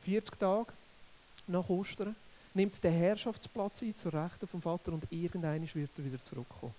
40 0.01 0.39
Tage 0.39 0.73
nach 1.47 1.69
Ostern, 1.69 2.15
nimmt 2.53 2.83
den 2.83 2.93
Herrschaftsplatz 2.93 3.81
ein 3.81 3.95
zur 3.95 4.13
Rechten 4.13 4.47
vom 4.47 4.61
Vater 4.61 4.93
und 4.93 5.05
irgendwann 5.09 5.61
wird 5.61 5.91
er 5.97 6.05
wieder 6.05 6.21
zurückkommen. 6.21 6.73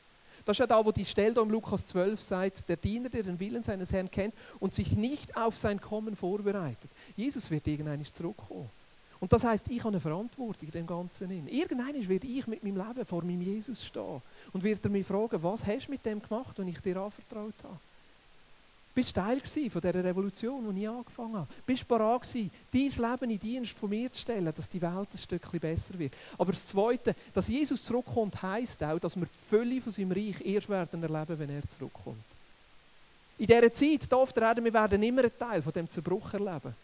Das 0.45 0.55
ist 0.55 0.61
ja 0.61 0.67
da, 0.67 0.85
wo 0.85 0.93
die 0.93 1.07
Stelle 1.07 1.41
im 1.41 1.51
Lukas 1.51 1.87
12 1.87 2.21
sagt, 2.21 2.69
der 2.69 2.77
Diener, 2.77 3.09
der 3.09 3.23
den 3.23 3.41
Willen 3.41 3.63
seines 3.63 3.93
Herrn 3.93 4.11
kennt 4.11 4.35
und 4.61 4.75
sich 4.75 4.93
nicht 4.93 5.37
auf 5.37 5.57
sein 5.57 5.81
Kommen 5.81 6.17
vorbereitet. 6.17 6.91
Jesus 7.17 7.51
wird 7.51 7.67
irgendwann 7.67 8.05
zurückkommen. 8.05 8.69
Und 9.25 9.33
das 9.33 9.43
heißt, 9.43 9.71
ich 9.71 9.79
habe 9.79 9.89
eine 9.89 10.01
Verantwortung 10.01 10.69
in 10.69 10.71
dem 10.71 10.87
Ganzen. 10.87 11.49
Irgendwann 11.49 12.09
werde 12.11 12.27
ich 12.27 12.47
mit 12.47 12.63
meinem 12.63 12.77
Leben 12.77 13.07
vor 13.07 13.25
meinem 13.25 13.41
Jesus 13.41 13.83
stehen 13.83 14.21
und 14.53 14.63
wird 14.63 14.85
er 14.85 14.91
mich 14.91 15.07
fragen, 15.07 15.43
was 15.43 15.65
hast 15.65 15.87
du 15.87 15.93
mit 15.93 16.05
dem 16.05 16.21
gemacht, 16.21 16.59
was 16.59 16.67
ich 16.67 16.79
dir 16.81 16.99
anvertraut 16.99 17.55
habe? 17.63 17.79
Bist 18.95 19.17
du 19.17 19.21
Teil 19.23 19.41
von 19.41 19.81
dieser 19.81 20.05
Revolution, 20.05 20.75
die 20.75 20.83
ich 20.83 20.89
angefangen 20.91 21.37
habe? 21.37 21.47
Bist 21.65 21.85
du 21.85 21.87
bereit 21.87 22.21
gewesen, 22.21 22.51
dein 22.71 23.11
Leben 23.11 23.31
in 23.31 23.39
Dienst 23.39 23.79
von 23.79 23.89
mir 23.89 24.13
zu 24.13 24.21
stellen, 24.21 24.53
dass 24.55 24.69
die 24.69 24.83
Welt 24.83 25.09
ein 25.11 25.17
Stückchen 25.17 25.59
besser 25.59 25.99
wird? 25.99 26.13
Aber 26.37 26.53
das 26.53 26.67
Zweite, 26.67 27.17
dass 27.33 27.49
Jesus 27.49 27.83
zurückkommt, 27.83 28.43
heisst 28.43 28.85
auch, 28.85 28.99
dass 28.99 29.17
wir 29.17 29.25
die 29.25 29.49
Fülle 29.49 29.81
von 29.81 29.91
seinem 29.91 30.13
Reich 30.13 30.45
erst 30.45 30.69
werden 30.69 31.03
erleben, 31.03 31.39
wenn 31.39 31.49
er 31.49 31.67
zurückkommt. 31.67 32.19
In 33.39 33.47
dieser 33.47 33.73
Zeit, 33.73 34.05
hier 34.07 34.19
auf 34.19 34.35
der 34.35 34.43
Erde, 34.43 34.63
wir 34.63 34.75
werden 34.75 35.03
immer 35.03 35.23
einen 35.23 35.39
Teil 35.39 35.63
von 35.63 35.73
dem 35.73 35.89
Zerbruch 35.89 36.35
erleben. 36.35 36.75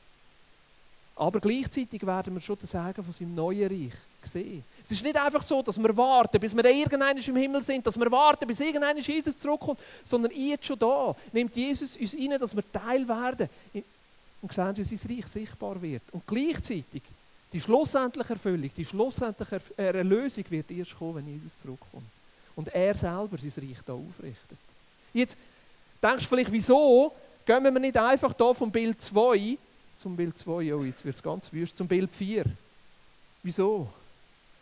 Aber 1.20 1.38
gleichzeitig 1.38 2.06
werden 2.06 2.32
wir 2.32 2.40
schon 2.40 2.56
das 2.58 2.70
Sagen 2.70 3.04
von 3.04 3.12
seinem 3.12 3.34
neuen 3.34 3.68
Reich 3.68 3.92
sehen. 4.22 4.64
Es 4.82 4.90
ist 4.90 5.02
nicht 5.02 5.20
einfach 5.20 5.42
so, 5.42 5.60
dass 5.60 5.76
wir 5.76 5.94
warten, 5.94 6.40
bis 6.40 6.56
wir 6.56 6.64
irgendwann 6.64 7.14
im 7.14 7.36
Himmel 7.36 7.62
sind, 7.62 7.86
dass 7.86 7.98
wir 7.98 8.10
warten, 8.10 8.46
bis 8.46 8.58
irgendwann 8.60 8.96
Jesus 8.96 9.36
zurückkommt, 9.36 9.80
sondern 10.02 10.32
jetzt 10.34 10.64
schon 10.64 10.78
da 10.78 11.14
nimmt 11.30 11.54
Jesus 11.54 11.94
uns 11.98 12.14
rein, 12.14 12.38
dass 12.40 12.56
wir 12.56 12.64
Teil 12.72 13.06
werden 13.06 13.50
und 14.40 14.50
sehen, 14.50 14.74
wie 14.78 14.82
sein 14.82 15.14
Reich 15.14 15.26
sichtbar 15.26 15.82
wird. 15.82 16.04
Und 16.10 16.26
gleichzeitig 16.26 17.02
die 17.52 17.60
schlussendliche 17.60 18.32
Erfüllung, 18.32 18.70
die 18.74 18.84
schlussendliche 18.86 19.60
Erlösung 19.76 20.44
wird 20.48 20.70
erst 20.70 20.96
kommen, 20.96 21.16
wenn 21.16 21.34
Jesus 21.34 21.60
zurückkommt. 21.60 22.08
Und 22.56 22.68
er 22.68 22.94
selber 22.94 23.36
sein 23.36 23.68
Reich 23.68 23.78
da 23.84 23.92
aufrichtet. 23.92 24.58
Jetzt 25.12 25.36
denkst 26.02 26.24
du 26.24 26.30
vielleicht, 26.30 26.50
wieso 26.50 27.12
gehen 27.44 27.62
wir 27.62 27.70
nicht 27.72 27.98
einfach 27.98 28.32
hier 28.34 28.54
vom 28.54 28.70
Bild 28.70 29.02
2 29.02 29.58
zum 30.00 30.16
Bild 30.16 30.38
2, 30.38 30.74
oh, 30.74 30.82
jetzt 30.82 31.04
wird 31.04 31.14
es 31.14 31.22
ganz 31.22 31.52
wüst, 31.52 31.76
zum 31.76 31.86
Bild 31.86 32.10
4. 32.10 32.46
Wieso? 33.42 33.86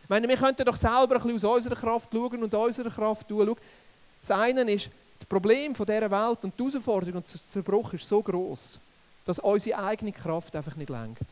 Ich 0.02 0.08
meine, 0.08 0.26
wir 0.26 0.36
könnten 0.36 0.64
doch 0.64 0.74
selber 0.74 1.16
ein 1.16 1.22
bisschen 1.22 1.36
aus 1.48 1.56
unserer 1.56 1.76
Kraft 1.76 2.08
schauen 2.12 2.42
und 2.42 2.52
unserer 2.52 2.90
Kraft 2.90 3.28
tun. 3.28 3.56
Das 4.20 4.32
eine 4.32 4.62
ist, 4.62 4.90
das 5.18 5.28
Problem 5.28 5.74
dieser 5.74 6.10
Welt 6.10 6.38
und 6.42 6.58
die 6.58 6.64
Herausforderung 6.64 7.16
und 7.16 7.32
der 7.32 7.40
Zerbruch 7.40 7.92
ist 7.92 8.08
so 8.08 8.20
groß, 8.20 8.80
dass 9.24 9.38
unsere 9.38 9.78
eigene 9.78 10.12
Kraft 10.12 10.56
einfach 10.56 10.74
nicht 10.74 10.90
lenkt. 10.90 11.26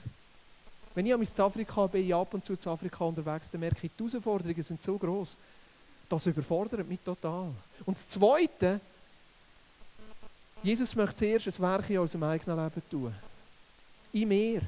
Wenn 0.94 1.06
ich 1.06 1.12
in 1.12 1.44
Afrika 1.44 1.86
bin, 1.88 2.12
ab 2.12 2.32
und 2.32 2.44
zu 2.44 2.52
in 2.52 2.68
Afrika 2.68 3.04
unterwegs, 3.04 3.50
dann 3.50 3.60
merke 3.60 3.86
ich, 3.86 3.90
die 3.98 4.04
Herausforderungen 4.04 4.62
sind 4.62 4.82
so 4.82 4.96
groß, 4.96 5.36
das 6.08 6.26
überfordert 6.26 6.88
mich 6.88 7.00
total. 7.04 7.50
Und 7.84 7.96
das 7.96 8.08
Zweite, 8.08 8.80
Jesus 10.62 10.94
möchte 10.94 11.16
zuerst 11.16 11.58
ein 11.58 11.62
Werk 11.62 11.90
in 11.90 11.98
unserem 11.98 12.22
eigenen 12.22 12.56
Leben 12.56 12.82
tun 12.88 13.12
in 14.12 14.28
mir. 14.28 14.62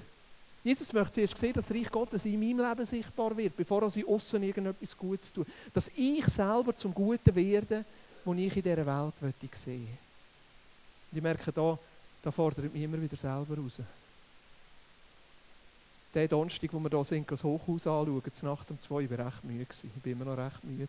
Jesus 0.65 0.93
möchte 0.93 1.15
zuerst 1.15 1.39
sehen, 1.39 1.53
dass 1.53 1.69
das 1.69 1.77
Reich 1.77 1.91
Gottes 1.91 2.25
in 2.25 2.39
meinem 2.39 2.69
Leben 2.69 2.85
sichtbar 2.85 3.37
wird, 3.37 3.57
bevor 3.57 3.83
er 3.83 3.91
sie 3.91 4.05
außen 4.05 4.43
irgendetwas 4.43 4.97
Gutes 4.97 5.33
tut. 5.33 5.47
Dass 5.73 5.91
ich 5.97 6.27
selber 6.27 6.75
zum 6.75 6.93
Guten 6.93 7.35
werde, 7.35 7.85
was 8.25 8.37
ich 8.37 8.57
in 8.57 8.63
dieser 8.63 8.87
Welt 8.87 9.15
sehen 9.19 9.31
möchte. 9.35 9.71
Und 11.11 11.17
ich 11.17 11.23
merke, 11.23 11.53
da, 11.53 11.79
da 12.23 12.31
fordert 12.31 12.73
mich 12.73 12.83
immer 12.83 13.01
wieder 13.01 13.17
selber 13.17 13.57
raus. 13.57 13.81
Der 16.15 16.29
Donnerstag, 16.29 16.73
wo 16.73 16.81
wir 16.81 16.91
hier 16.91 17.05
sind, 17.05 17.31
das 17.31 17.45
Hochhaus 17.45 17.87
anschauen, 17.87 18.23
Nacht 18.43 18.71
um 18.71 18.81
zwei, 18.81 19.03
ich 19.03 19.11
war 19.11 19.27
recht 19.27 19.45
müde. 19.45 19.67
Ich 19.71 20.03
bin 20.03 20.13
immer 20.13 20.25
noch 20.25 20.37
recht 20.37 20.65
müde. 20.65 20.89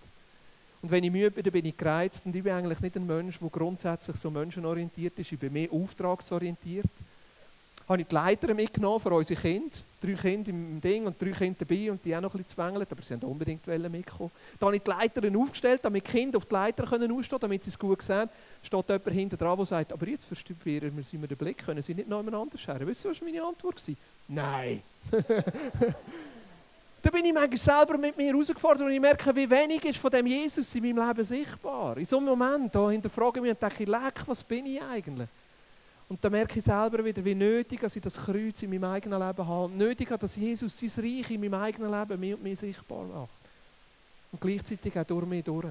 Und 0.82 0.92
wenn 0.92 1.04
ich 1.04 1.12
müde 1.12 1.32
bin, 1.32 1.44
dann 1.44 1.54
bin 1.54 1.66
ich 1.66 1.78
gereizt. 1.78 2.26
Und 2.26 2.36
ich 2.36 2.44
bin 2.44 2.54
eigentlich 2.54 2.80
nicht 2.80 2.96
ein 2.96 3.06
Mensch, 3.06 3.40
der 3.40 3.50
grundsätzlich 3.50 4.16
so 4.16 4.32
menschenorientiert 4.32 5.18
ist. 5.20 5.32
Ich 5.32 5.40
bin 5.40 5.54
mehr 5.54 5.72
auftragsorientiert. 5.72 6.90
Habe 7.90 8.02
ich 8.02 8.08
die 8.08 8.14
Leiter 8.14 8.54
mitgenommen 8.54 9.00
für 9.00 9.12
unsere 9.12 9.42
Kinder. 9.42 9.76
Drei 10.00 10.14
Kinder 10.14 10.52
im 10.52 10.80
Ding 10.80 11.08
und 11.08 11.20
drei 11.20 11.32
Kinder 11.32 11.66
dabei 11.66 11.90
und 11.90 12.06
die 12.06 12.16
auch 12.16 12.22
noch 12.22 12.36
ein 12.36 12.44
bisschen 12.44 12.50
zwängelt, 12.50 12.92
aber 12.92 13.02
sie 13.02 13.16
haben 13.16 13.24
unbedingt 13.24 13.66
mitkommen. 13.66 14.30
Da 14.60 14.68
habe 14.68 14.76
ich 14.76 14.84
die 14.84 14.92
Leiter 14.92 15.40
aufgestellt, 15.40 15.80
damit 15.84 16.08
die 16.08 16.12
Kinder 16.12 16.38
auf 16.38 16.46
die 16.46 16.54
Leiter 16.54 16.86
können 16.86 17.12
ausstehen 17.12 17.40
damit 17.40 17.64
sie 17.64 17.72
es 17.72 17.80
gut 17.80 18.00
sehen. 18.04 18.30
Steht 18.62 18.90
jemand 18.90 19.10
hinter 19.10 19.38
dran, 19.38 19.58
der 19.58 19.66
sagt, 19.66 19.92
aber 19.92 20.08
jetzt 20.08 20.26
verstüpfen 20.26 20.96
wir 20.96 21.04
sie 21.04 21.18
mir 21.18 21.28
den 21.28 21.38
Blick, 21.38 21.66
können 21.66 21.82
sie 21.82 21.96
nicht 21.96 22.08
noch 22.08 22.24
jemand 22.24 22.36
anders. 22.36 22.80
Wisst 22.88 23.06
ihr, 23.06 23.10
was 23.10 23.22
meine 23.22 23.44
Antwort 23.44 23.88
war? 23.88 23.96
Nein. 24.28 24.84
Da 27.02 27.10
bin 27.12 27.24
ich 27.24 27.34
manchmal 27.34 27.58
selber 27.58 27.98
mit 27.98 28.18
mir 28.18 28.34
herausgefordert 28.34 28.84
und 28.84 28.92
ich 28.92 29.00
merke, 29.00 29.34
wie 29.34 29.50
wenig 29.50 29.86
ist 29.86 29.98
von 30.00 30.12
dem 30.12 30.28
Jesus 30.28 30.76
in 30.76 30.84
meinem 30.84 31.08
Leben 31.08 31.24
sichtbar. 31.24 31.96
In 31.98 32.04
so 32.04 32.18
einem 32.18 32.26
Moment, 32.26 32.76
da 32.76 32.90
hinterfrage 32.90 33.40
ich 33.40 33.44
mich 33.44 33.52
und 33.52 33.62
denke, 33.62 33.86
leck, 33.86 34.22
was 34.26 34.44
bin 34.44 34.66
ich 34.66 34.82
eigentlich? 34.82 35.30
Und 36.10 36.24
dann 36.24 36.32
merke 36.32 36.58
ich 36.58 36.66
selber 36.66 37.06
wieder, 37.06 37.24
wie 37.24 37.36
nötig 37.36 37.82
dass 37.82 37.96
ich 37.96 38.02
das 38.02 38.18
Kreuz 38.18 38.62
in 38.64 38.72
meinem 38.72 38.86
eigenen 38.86 39.20
Leben 39.20 39.48
habe. 39.48 39.72
Nötig 39.72 40.10
dass 40.10 40.36
Jesus 40.36 40.78
sein 40.78 41.06
Reich 41.06 41.32
in 41.32 41.40
meinem 41.40 41.54
eigenen 41.54 41.92
Leben 41.92 42.20
mir 42.20 42.36
und 42.36 42.44
mir 42.44 42.56
sichtbar 42.56 43.06
macht. 43.06 43.30
Und 44.32 44.42
gleichzeitig 44.42 44.98
auch 44.98 45.06
durch 45.06 45.26
mich 45.26 45.44
durch. 45.44 45.68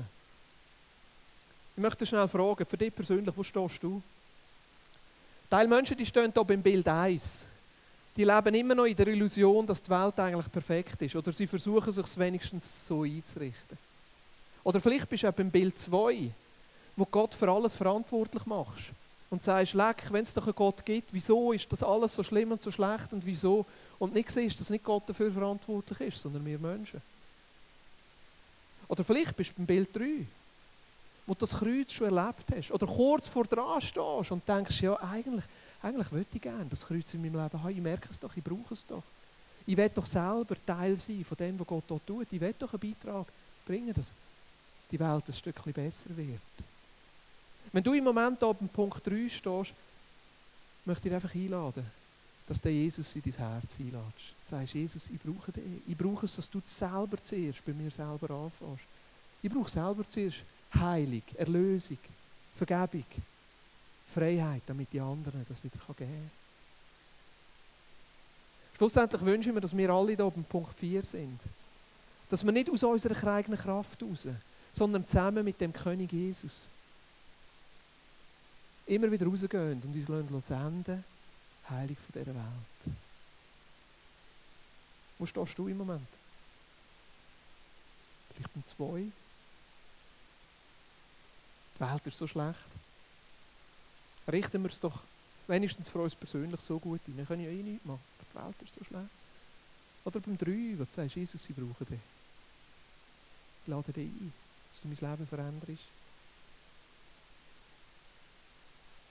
Ich 1.76 1.82
möchte 1.82 2.06
schnell 2.06 2.28
fragen, 2.28 2.64
für 2.64 2.76
dich 2.76 2.94
persönlich, 2.94 3.36
wo 3.36 3.42
stehst 3.42 3.82
du? 3.82 4.00
Teil 5.50 5.66
Menschen, 5.66 5.96
die 5.96 6.06
stehen 6.06 6.32
hier 6.32 6.44
beim 6.44 6.62
Bild 6.62 6.86
1 6.86 7.46
die 8.18 8.24
leben 8.24 8.52
immer 8.52 8.74
noch 8.74 8.84
in 8.84 8.96
der 8.96 9.06
Illusion, 9.06 9.64
dass 9.64 9.80
die 9.80 9.90
Welt 9.90 10.18
eigentlich 10.18 10.50
perfekt 10.50 11.00
ist. 11.02 11.14
Oder 11.14 11.32
sie 11.32 11.46
versuchen 11.46 11.92
sich 11.92 12.18
wenigstens 12.18 12.88
so 12.88 13.04
einzurichten. 13.04 13.78
Oder 14.64 14.80
vielleicht 14.80 15.08
bist 15.08 15.22
du 15.22 15.28
auch 15.28 15.32
beim 15.32 15.52
Bild 15.52 15.78
2, 15.78 16.28
wo 16.96 17.04
Gott 17.04 17.32
für 17.32 17.48
alles 17.48 17.76
verantwortlich 17.76 18.44
machst. 18.44 18.86
Und 19.30 19.42
sagst, 19.42 19.74
leck, 19.74 20.10
wenn 20.10 20.24
es 20.24 20.32
doch 20.32 20.46
einen 20.46 20.54
Gott 20.54 20.84
gibt, 20.86 21.12
wieso 21.12 21.52
ist 21.52 21.70
das 21.70 21.82
alles 21.82 22.14
so 22.14 22.22
schlimm 22.22 22.52
und 22.52 22.62
so 22.62 22.70
schlecht 22.70 23.12
und 23.12 23.26
wieso? 23.26 23.66
Und 23.98 24.14
nicht 24.14 24.30
siehst, 24.30 24.58
dass 24.58 24.70
nicht 24.70 24.84
Gott 24.84 25.06
dafür 25.06 25.30
verantwortlich 25.30 26.00
ist, 26.00 26.22
sondern 26.22 26.46
wir 26.46 26.58
Menschen. 26.58 27.02
Oder 28.88 29.04
vielleicht 29.04 29.36
bist 29.36 29.50
du 29.50 29.56
beim 29.56 29.66
Bild 29.66 29.94
3, 29.94 30.26
wo 31.26 31.34
du 31.34 31.40
das 31.40 31.58
Kreuz 31.58 31.92
schon 31.92 32.16
erlebt 32.16 32.44
hast. 32.56 32.70
Oder 32.70 32.86
kurz 32.86 33.28
vor 33.28 33.44
dran 33.44 33.82
stehst 33.82 34.32
und 34.32 34.48
denkst, 34.48 34.80
ja, 34.80 34.98
eigentlich, 35.02 35.44
eigentlich 35.82 36.10
möchte 36.10 36.36
ich 36.36 36.42
gerne 36.42 36.64
das 36.70 36.86
Kreuz 36.86 37.12
in 37.12 37.20
meinem 37.20 37.42
Leben 37.42 37.62
haben. 37.62 37.70
Ich 37.70 37.82
merke 37.82 38.08
es 38.10 38.18
doch, 38.18 38.34
ich 38.34 38.42
brauche 38.42 38.72
es 38.72 38.86
doch. 38.86 39.02
Ich 39.66 39.76
will 39.76 39.90
doch 39.90 40.06
selber 40.06 40.56
Teil 40.64 40.96
sein 40.96 41.22
von 41.22 41.36
dem, 41.36 41.60
was 41.60 41.66
Gott 41.66 41.84
dort 41.86 42.06
tut. 42.06 42.26
Ich 42.30 42.40
will 42.40 42.54
doch 42.58 42.72
einen 42.72 42.80
Beitrag 42.80 43.26
bringen, 43.66 43.92
dass 43.92 44.14
die 44.90 44.98
Welt 44.98 45.28
ein 45.28 45.34
Stückchen 45.34 45.72
besser 45.74 46.16
wird. 46.16 46.40
Wenn 47.72 47.82
du 47.82 47.92
im 47.92 48.04
Moment 48.04 48.38
hier 48.38 48.54
beim 48.54 48.68
Punkt 48.68 49.06
3 49.06 49.28
stehst, 49.28 49.74
möchte 50.84 51.08
ich 51.08 51.14
einfach 51.14 51.34
einladen, 51.34 51.84
dass 52.46 52.60
der 52.60 52.72
Jesus 52.72 53.14
in 53.14 53.22
dein 53.22 53.34
Herz 53.34 53.74
einlädst. 53.78 54.34
Du 54.44 54.50
sagst, 54.50 54.74
Jesus, 54.74 55.10
ich 55.10 55.20
brauche 55.20 55.52
dich. 55.52 55.64
Ich 55.86 55.96
brauche 55.96 56.26
es, 56.26 56.36
dass 56.36 56.48
du 56.48 56.60
selber 56.64 57.22
zuerst 57.22 57.64
bei 57.64 57.72
mir 57.72 57.90
selber 57.90 58.30
anfängst. 58.30 58.84
Ich 59.42 59.50
brauche 59.50 59.70
selber 59.70 60.08
zuerst 60.08 60.38
Heilung, 60.74 61.22
Erlösung, 61.36 61.98
Vergebung. 62.56 63.04
Freiheit, 64.14 64.62
damit 64.66 64.90
die 64.92 65.00
anderen 65.00 65.44
das 65.46 65.62
wieder 65.62 65.76
geben 65.76 65.96
können. 65.98 66.30
Schlussendlich 68.76 69.22
wünsche 69.22 69.50
ich 69.50 69.54
mir, 69.54 69.60
dass 69.60 69.76
wir 69.76 69.90
alle 69.90 70.14
hier 70.14 70.30
beim 70.30 70.44
Punkt 70.44 70.72
4 70.78 71.02
sind. 71.02 71.40
Dass 72.30 72.44
wir 72.44 72.52
nicht 72.52 72.70
aus 72.70 72.82
unserer 72.82 73.34
eigenen 73.34 73.58
Kraft 73.58 74.02
raus, 74.02 74.26
sondern 74.72 75.06
zusammen 75.06 75.44
mit 75.44 75.60
dem 75.60 75.72
König 75.72 76.12
Jesus 76.12 76.68
immer 78.88 79.10
wieder 79.10 79.26
rausgehen 79.26 79.80
und 79.82 80.30
uns 80.32 80.46
senden, 80.46 81.04
heilig 81.68 81.98
von 81.98 82.20
dieser 82.20 82.34
Welt. 82.34 82.96
Wo 85.18 85.26
stehst 85.26 85.58
du 85.58 85.68
im 85.68 85.78
Moment? 85.78 86.08
Vielleicht 88.34 88.52
beim 88.54 88.66
2? 88.66 89.06
Die 91.74 91.80
Welt 91.80 92.06
ist 92.06 92.18
so 92.18 92.26
schlecht 92.26 92.68
richten 94.28 94.62
wir 94.62 94.70
es 94.70 94.80
doch 94.80 95.00
wenigstens 95.46 95.88
für 95.88 96.00
uns 96.00 96.14
persönlich 96.14 96.60
so 96.60 96.78
gut 96.78 97.00
ein. 97.08 97.16
Wir 97.16 97.24
können 97.24 97.44
ja 97.44 97.50
eh 97.50 97.62
nichts 97.62 97.84
machen, 97.86 98.00
die 98.20 98.38
Welt 98.38 98.62
ist 98.62 98.74
so 98.74 98.84
schlecht. 98.84 99.08
Oder 100.04 100.20
beim 100.20 100.38
3, 100.38 100.46
wo 100.78 100.84
du 100.84 100.90
sagst, 100.90 101.16
Jesus, 101.16 101.48
ich 101.48 101.56
brauche 101.56 101.84
dich. 101.84 102.00
Ich 103.62 103.68
lade 103.68 103.92
dich 103.92 104.06
ein, 104.06 104.32
dass 104.72 104.82
du 104.82 104.88
mein 104.88 105.10
Leben 105.10 105.26
veränderst. 105.26 105.97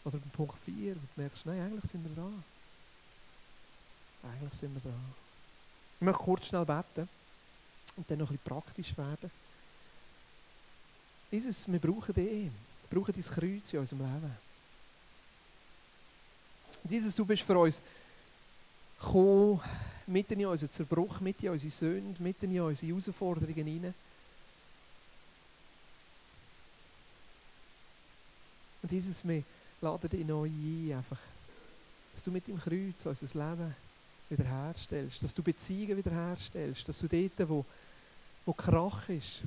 Oder 0.08 0.20
Punkt 0.32 0.56
4, 0.64 0.96
wo 0.96 1.00
du 1.00 1.22
merkst, 1.22 1.46
nein, 1.46 1.60
eigentlich 1.60 1.92
sind 1.92 2.02
wir 2.02 2.16
da. 2.16 2.30
Eigentlich 4.30 4.54
sind 4.54 4.74
wir 4.74 4.90
da. 4.90 4.98
Ich 6.00 6.06
möchte 6.06 6.24
kurz 6.24 6.46
schnell 6.46 6.64
beten 6.64 7.10
und 7.98 8.10
dann 8.10 8.20
noch 8.20 8.30
ein 8.30 8.38
bisschen 8.38 8.58
praktisch 8.58 8.98
werden. 8.98 9.30
Jesus, 11.30 11.70
wir 11.70 11.80
brauchen 11.80 12.14
dich. 12.14 12.50
Wir 12.90 12.90
brauchen 12.90 13.14
dein 13.14 13.22
Kreuz 13.22 13.74
in 13.74 13.80
unserem 13.80 14.00
Leben. 14.00 14.38
Jesus, 16.90 17.14
du 17.14 17.26
bist 17.26 17.42
für 17.42 17.60
uns 17.60 17.82
gekommen, 19.02 19.60
mitten 20.06 20.40
in 20.40 20.46
unseren 20.46 20.72
Zerbruch, 20.72 21.20
mitten 21.20 21.48
in 21.48 21.52
unsere 21.52 21.72
Sünde, 21.72 22.24
mitten 22.24 22.50
in 22.50 22.62
unsere 22.62 22.94
Herausforderungen 22.94 23.68
hinein. 23.68 23.94
Und 28.82 28.92
Jesus, 28.94 29.28
wir 29.28 29.44
laden 29.82 30.10
dich 30.10 30.26
neu 30.26 30.48
ein, 30.48 30.94
einfach, 30.98 31.20
dass 32.14 32.24
du 32.24 32.32
mit 32.32 32.48
dem 32.48 32.60
Kreuz 32.60 33.06
unser 33.06 33.50
Leben 33.50 33.76
wiederherstellst, 34.30 35.24
dass 35.24 35.34
du 35.34 35.44
Beziehungen 35.44 35.98
wiederherstellst, 35.98 36.88
dass 36.88 37.00
du 37.00 37.08
dort, 37.08 37.50
wo, 37.50 37.66
wo 38.46 38.54
Krach 38.54 39.10
ist, 39.10 39.42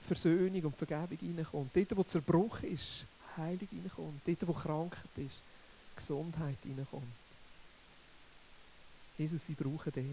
Versöhnung 0.00 0.64
und 0.64 0.76
Vergebung 0.76 1.18
reinkommt, 1.36 1.76
dort, 1.76 1.96
wo 1.96 2.02
Zerbruch 2.02 2.62
ist, 2.62 3.06
Heilung 3.36 3.68
reinkommt, 3.72 4.26
dort, 4.26 4.48
wo 4.48 4.52
Krankheit 4.52 5.10
ist, 5.16 5.42
Gesundheit 5.94 6.56
reinkommt. 6.64 7.04
Jesus, 9.18 9.48
ich 9.48 9.56
brauche 9.56 9.90
dich. 9.90 10.06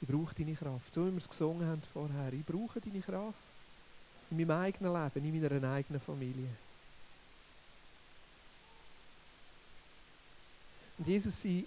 Ich 0.00 0.08
brauche 0.08 0.34
deine 0.34 0.54
Kraft. 0.54 0.94
So 0.94 1.06
wie 1.06 1.10
wir 1.10 1.18
es 1.18 1.28
gesungen 1.28 1.66
haben 1.66 1.82
vorher. 1.92 2.32
Ich 2.32 2.44
brauche 2.44 2.80
deine 2.80 3.00
Kraft. 3.00 3.38
In 4.30 4.36
meinem 4.36 4.50
eigenen 4.52 4.92
Leben, 4.92 5.24
in 5.24 5.42
meiner 5.42 5.72
eigenen 5.72 6.00
Familie. 6.00 6.48
Und 11.00 11.06
Jesus, 11.06 11.42
ich 11.46 11.64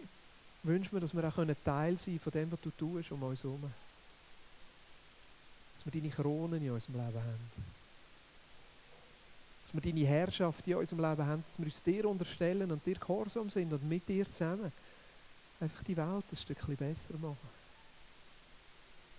wünsche 0.62 0.93
mir, 0.93 1.02
dass 1.02 1.12
wir 1.12 1.28
auch 1.28 1.56
Teil 1.65 1.98
sein 1.98 2.19
von 2.19 2.32
dem, 2.32 2.52
was 2.52 2.62
du 2.62 2.69
tust 2.69 3.12
um 3.12 3.24
uns 3.24 3.43
herum. 3.43 3.63
Dass 5.74 5.86
wir 5.86 5.91
deine 5.91 6.13
Kronen 6.13 6.62
in 6.62 6.69
unserem 6.69 7.04
Leben 7.04 7.17
haben 7.17 7.74
dass 9.63 9.74
wir 9.74 9.82
deine 9.82 10.06
Herrschaft 10.06 10.67
in 10.67 10.76
unserem 10.76 11.10
Leben 11.10 11.26
haben, 11.26 11.43
dass 11.43 11.58
wir 11.58 11.65
uns 11.65 11.82
dir 11.82 12.06
unterstellen 12.06 12.69
und 12.69 12.86
dir 12.86 12.96
gehorsam 12.96 13.50
sind 13.50 13.74
und 13.74 13.89
mit 13.89 14.08
dir 14.08 14.26
zusammen 14.26 14.72
einfach 15.60 15.84
die 15.84 15.98
Welt 15.98 16.26
ein 16.32 16.36
Stückchen 16.36 16.76
besser 16.76 17.13
machen. 17.13 17.38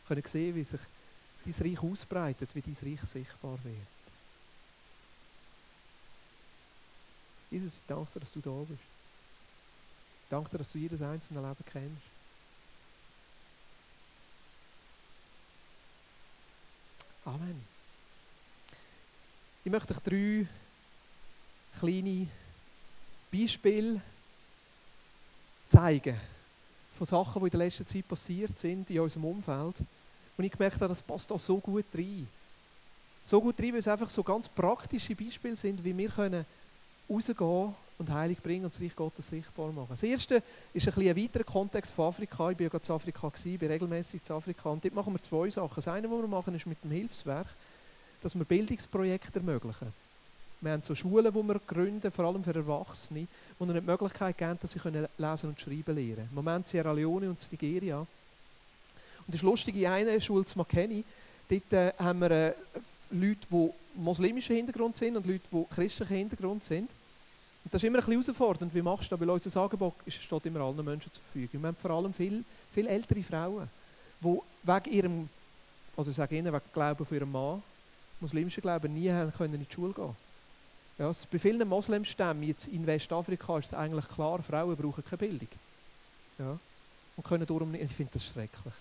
Wir 0.06 0.16
können 0.16 0.26
sehen, 0.26 0.54
wie 0.54 0.62
sich 0.62 0.80
dein 1.44 1.70
Reich 1.70 1.82
ausbreitet, 1.82 2.54
wie 2.54 2.60
dein 2.60 2.76
Reich 2.82 3.00
sichtbar 3.08 3.58
wird. 3.64 3.74
Jesus, 7.50 7.78
ich 7.78 7.82
danke 7.88 8.12
dir, 8.14 8.20
dass 8.20 8.32
du 8.32 8.40
da 8.40 8.64
bist. 8.68 8.93
Danke 10.34 10.50
dir, 10.50 10.58
dass 10.58 10.72
du 10.72 10.78
jedes 10.78 11.00
einzelne 11.00 11.40
Leben 11.40 11.64
kennst. 11.64 12.02
Amen. 17.24 17.62
Ich 19.64 19.70
möchte 19.70 19.94
euch 19.94 20.00
drei 20.00 20.48
kleine 21.78 22.26
Beispiele 23.30 24.00
zeigen 25.68 26.20
von 26.94 27.06
Sachen, 27.06 27.40
die 27.40 27.46
in 27.46 27.50
der 27.50 27.60
letzten 27.60 27.86
Zeit 27.86 28.08
passiert 28.08 28.58
sind 28.58 28.90
in 28.90 28.98
unserem 28.98 29.26
Umfeld. 29.26 29.76
Und 30.36 30.44
ich 30.44 30.50
gemerkt 30.50 30.80
habe, 30.80 30.88
das 30.88 31.00
passt 31.00 31.30
da 31.30 31.38
so 31.38 31.58
gut 31.58 31.86
rein. 31.94 32.26
So 33.24 33.40
gut 33.40 33.60
rein, 33.60 33.70
weil 33.70 33.78
es 33.78 33.86
einfach 33.86 34.10
so 34.10 34.24
ganz 34.24 34.48
praktische 34.48 35.14
Beispiele 35.14 35.54
sind, 35.54 35.84
wie 35.84 35.96
wir 35.96 36.08
können 36.08 36.44
rausgehen 37.08 37.76
und 37.98 38.10
Heilig 38.10 38.42
bringen 38.42 38.64
und 38.64 38.74
das 38.74 38.80
Reich 38.80 38.94
Gottes 38.96 39.28
sichtbar 39.28 39.72
machen. 39.72 39.88
Das 39.90 40.02
erste 40.02 40.42
ist 40.72 40.86
ein, 40.86 41.08
ein 41.08 41.16
weiterer 41.16 41.44
Kontext 41.44 41.92
von 41.92 42.08
Afrika. 42.08 42.50
Ich 42.50 42.58
war 42.58 42.66
ja 42.66 42.70
in 42.72 42.94
Afrika, 42.94 43.32
ich 43.44 43.58
bin 43.58 43.70
regelmäßig 43.70 44.22
in 44.28 44.34
Afrika. 44.34 44.70
Und 44.70 44.84
dort 44.84 44.94
machen 44.94 45.12
wir 45.12 45.22
zwei 45.22 45.48
Sachen. 45.50 45.74
Das 45.76 45.88
eine, 45.88 46.10
was 46.10 46.18
wir 46.18 46.28
machen, 46.28 46.54
ist 46.54 46.66
mit 46.66 46.82
dem 46.82 46.90
Hilfswerk 46.90 47.46
dass 48.24 48.34
wir 48.34 48.44
Bildungsprojekte 48.46 49.38
ermöglichen. 49.38 49.92
Wir 50.62 50.72
haben 50.72 50.82
so 50.82 50.94
Schulen, 50.94 51.30
die 51.30 51.42
wir 51.42 51.60
gründen, 51.66 52.10
vor 52.10 52.24
allem 52.24 52.42
für 52.42 52.54
Erwachsene, 52.54 53.26
die 53.60 53.62
ihnen 53.62 53.74
die 53.74 53.80
Möglichkeit 53.82 54.38
geben, 54.38 54.58
dass 54.62 54.72
sie 54.72 54.80
lesen 55.18 55.50
und 55.50 55.60
schreiben 55.60 55.94
lernen 55.94 56.28
Im 56.30 56.34
Moment 56.34 56.66
Sierra 56.66 56.90
Leone 56.92 57.28
und 57.28 57.52
Nigeria. 57.52 57.98
Und 57.98 58.08
das 59.28 59.36
ist 59.36 59.42
lustig, 59.42 59.76
in 59.76 59.86
einer 59.86 60.18
Schule 60.22 60.46
zu 60.46 60.58
McKinney, 60.58 61.04
dort 61.50 61.72
äh, 61.74 61.92
haben 61.98 62.20
wir 62.20 62.30
äh, 62.30 62.54
Leute, 63.10 63.46
die 63.50 63.70
muslimischen 63.94 64.56
Hintergrund 64.56 64.96
sind 64.96 65.18
und 65.18 65.26
Leute, 65.26 65.46
die 65.52 65.64
christlichen 65.74 66.16
Hintergrund 66.16 66.64
sind. 66.64 66.88
Und 67.64 67.72
das 67.72 67.82
ist 67.82 67.86
immer 67.86 67.98
ein 67.98 68.04
bisschen 68.04 68.22
herausfordernd. 68.22 68.74
Wie 68.74 68.82
machst 68.82 69.10
du 69.10 69.16
das? 69.16 69.20
Weil 69.20 69.30
unser 69.30 69.62
Angebot 69.62 69.94
steht 70.06 70.46
immer 70.46 70.60
allen 70.60 70.84
Menschen 70.84 71.10
zur 71.10 71.22
Verfügung. 71.22 71.62
Wir 71.62 71.68
haben 71.68 71.76
vor 71.76 71.90
allem 71.90 72.12
viele, 72.12 72.44
viele 72.72 72.90
ältere 72.90 73.22
Frauen, 73.22 73.68
die 74.20 74.38
wegen 74.62 74.92
ihrem, 74.92 75.28
also 75.96 76.10
ich 76.10 76.16
sage 76.16 76.36
Ihnen, 76.36 76.52
wegen 76.52 76.64
Glauben 76.72 77.06
von 77.06 77.16
ihrem 77.16 77.32
Mann, 77.32 77.62
muslimischen 78.20 78.60
Glauben, 78.60 78.92
nie 78.92 79.10
haben 79.10 79.32
können 79.32 79.54
in 79.54 79.66
die 79.66 79.72
Schule 79.74 79.94
gehen 79.94 80.14
ja, 80.98 81.10
Bei 81.32 81.38
vielen 81.38 81.66
Moslemstämmen 81.66 82.42
jetzt 82.44 82.68
in 82.68 82.86
Westafrika 82.86 83.58
ist 83.58 83.66
es 83.66 83.74
eigentlich 83.74 84.08
klar, 84.08 84.42
Frauen 84.42 84.76
brauchen 84.76 85.04
keine 85.04 85.18
Bildung. 85.18 85.48
Ja, 86.38 86.58
und 87.16 87.24
können 87.24 87.46
darum 87.46 87.70
nicht, 87.70 87.84
ich 87.84 87.92
finde 87.92 88.12
das 88.14 88.26
schrecklich. 88.26 88.74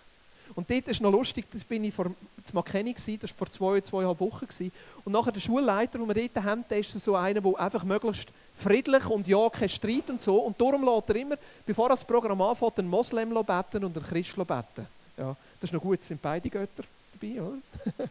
Und 0.56 0.70
dort 0.70 0.88
ist 0.88 1.02
noch 1.02 1.12
lustig, 1.12 1.46
das 1.52 1.64
bin 1.64 1.84
ich 1.84 1.94
vor 1.94 2.12
das 2.42 2.54
Makeni 2.54 2.94
das 2.94 3.08
war 3.08 3.30
vor 3.30 3.50
zwei, 3.50 3.82
zweieinhalb 3.82 4.20
Wochen 4.20 4.46
gewesen. 4.46 4.72
Und 5.04 5.14
nachher 5.14 5.32
der 5.32 5.40
Schulleiter, 5.40 5.98
den 5.98 6.08
wir 6.08 6.14
dort 6.14 6.46
haben, 6.46 6.66
der 6.70 6.80
ist 6.80 6.92
so 6.92 7.16
einer, 7.16 7.42
der 7.42 7.60
einfach 7.60 7.84
möglichst 7.84 8.30
friedlich 8.56 9.06
und 9.06 9.28
ja, 9.28 9.50
kein 9.50 9.70
Streit 9.70 10.10
und 10.10 10.22
so. 10.22 10.38
Und 10.38 10.60
darum 10.60 10.84
lässt 10.84 11.10
er 11.10 11.16
immer, 11.16 11.36
bevor 11.66 11.88
er 11.88 11.90
das 11.90 12.04
Programm 12.04 12.42
anfängt, 12.42 12.80
einen 12.80 12.90
Moslem 12.90 13.30
beten 13.30 13.84
und 13.84 13.98
einen 13.98 14.06
Christ 14.06 14.36
beten. 14.36 14.88
Ja, 15.18 15.36
das 15.60 15.70
ist 15.70 15.74
noch 15.74 15.82
gut, 15.82 16.04
sind 16.04 16.22
beide 16.22 16.50
Götter 16.50 16.84
dabei, 17.14 17.42
oder? 17.42 17.58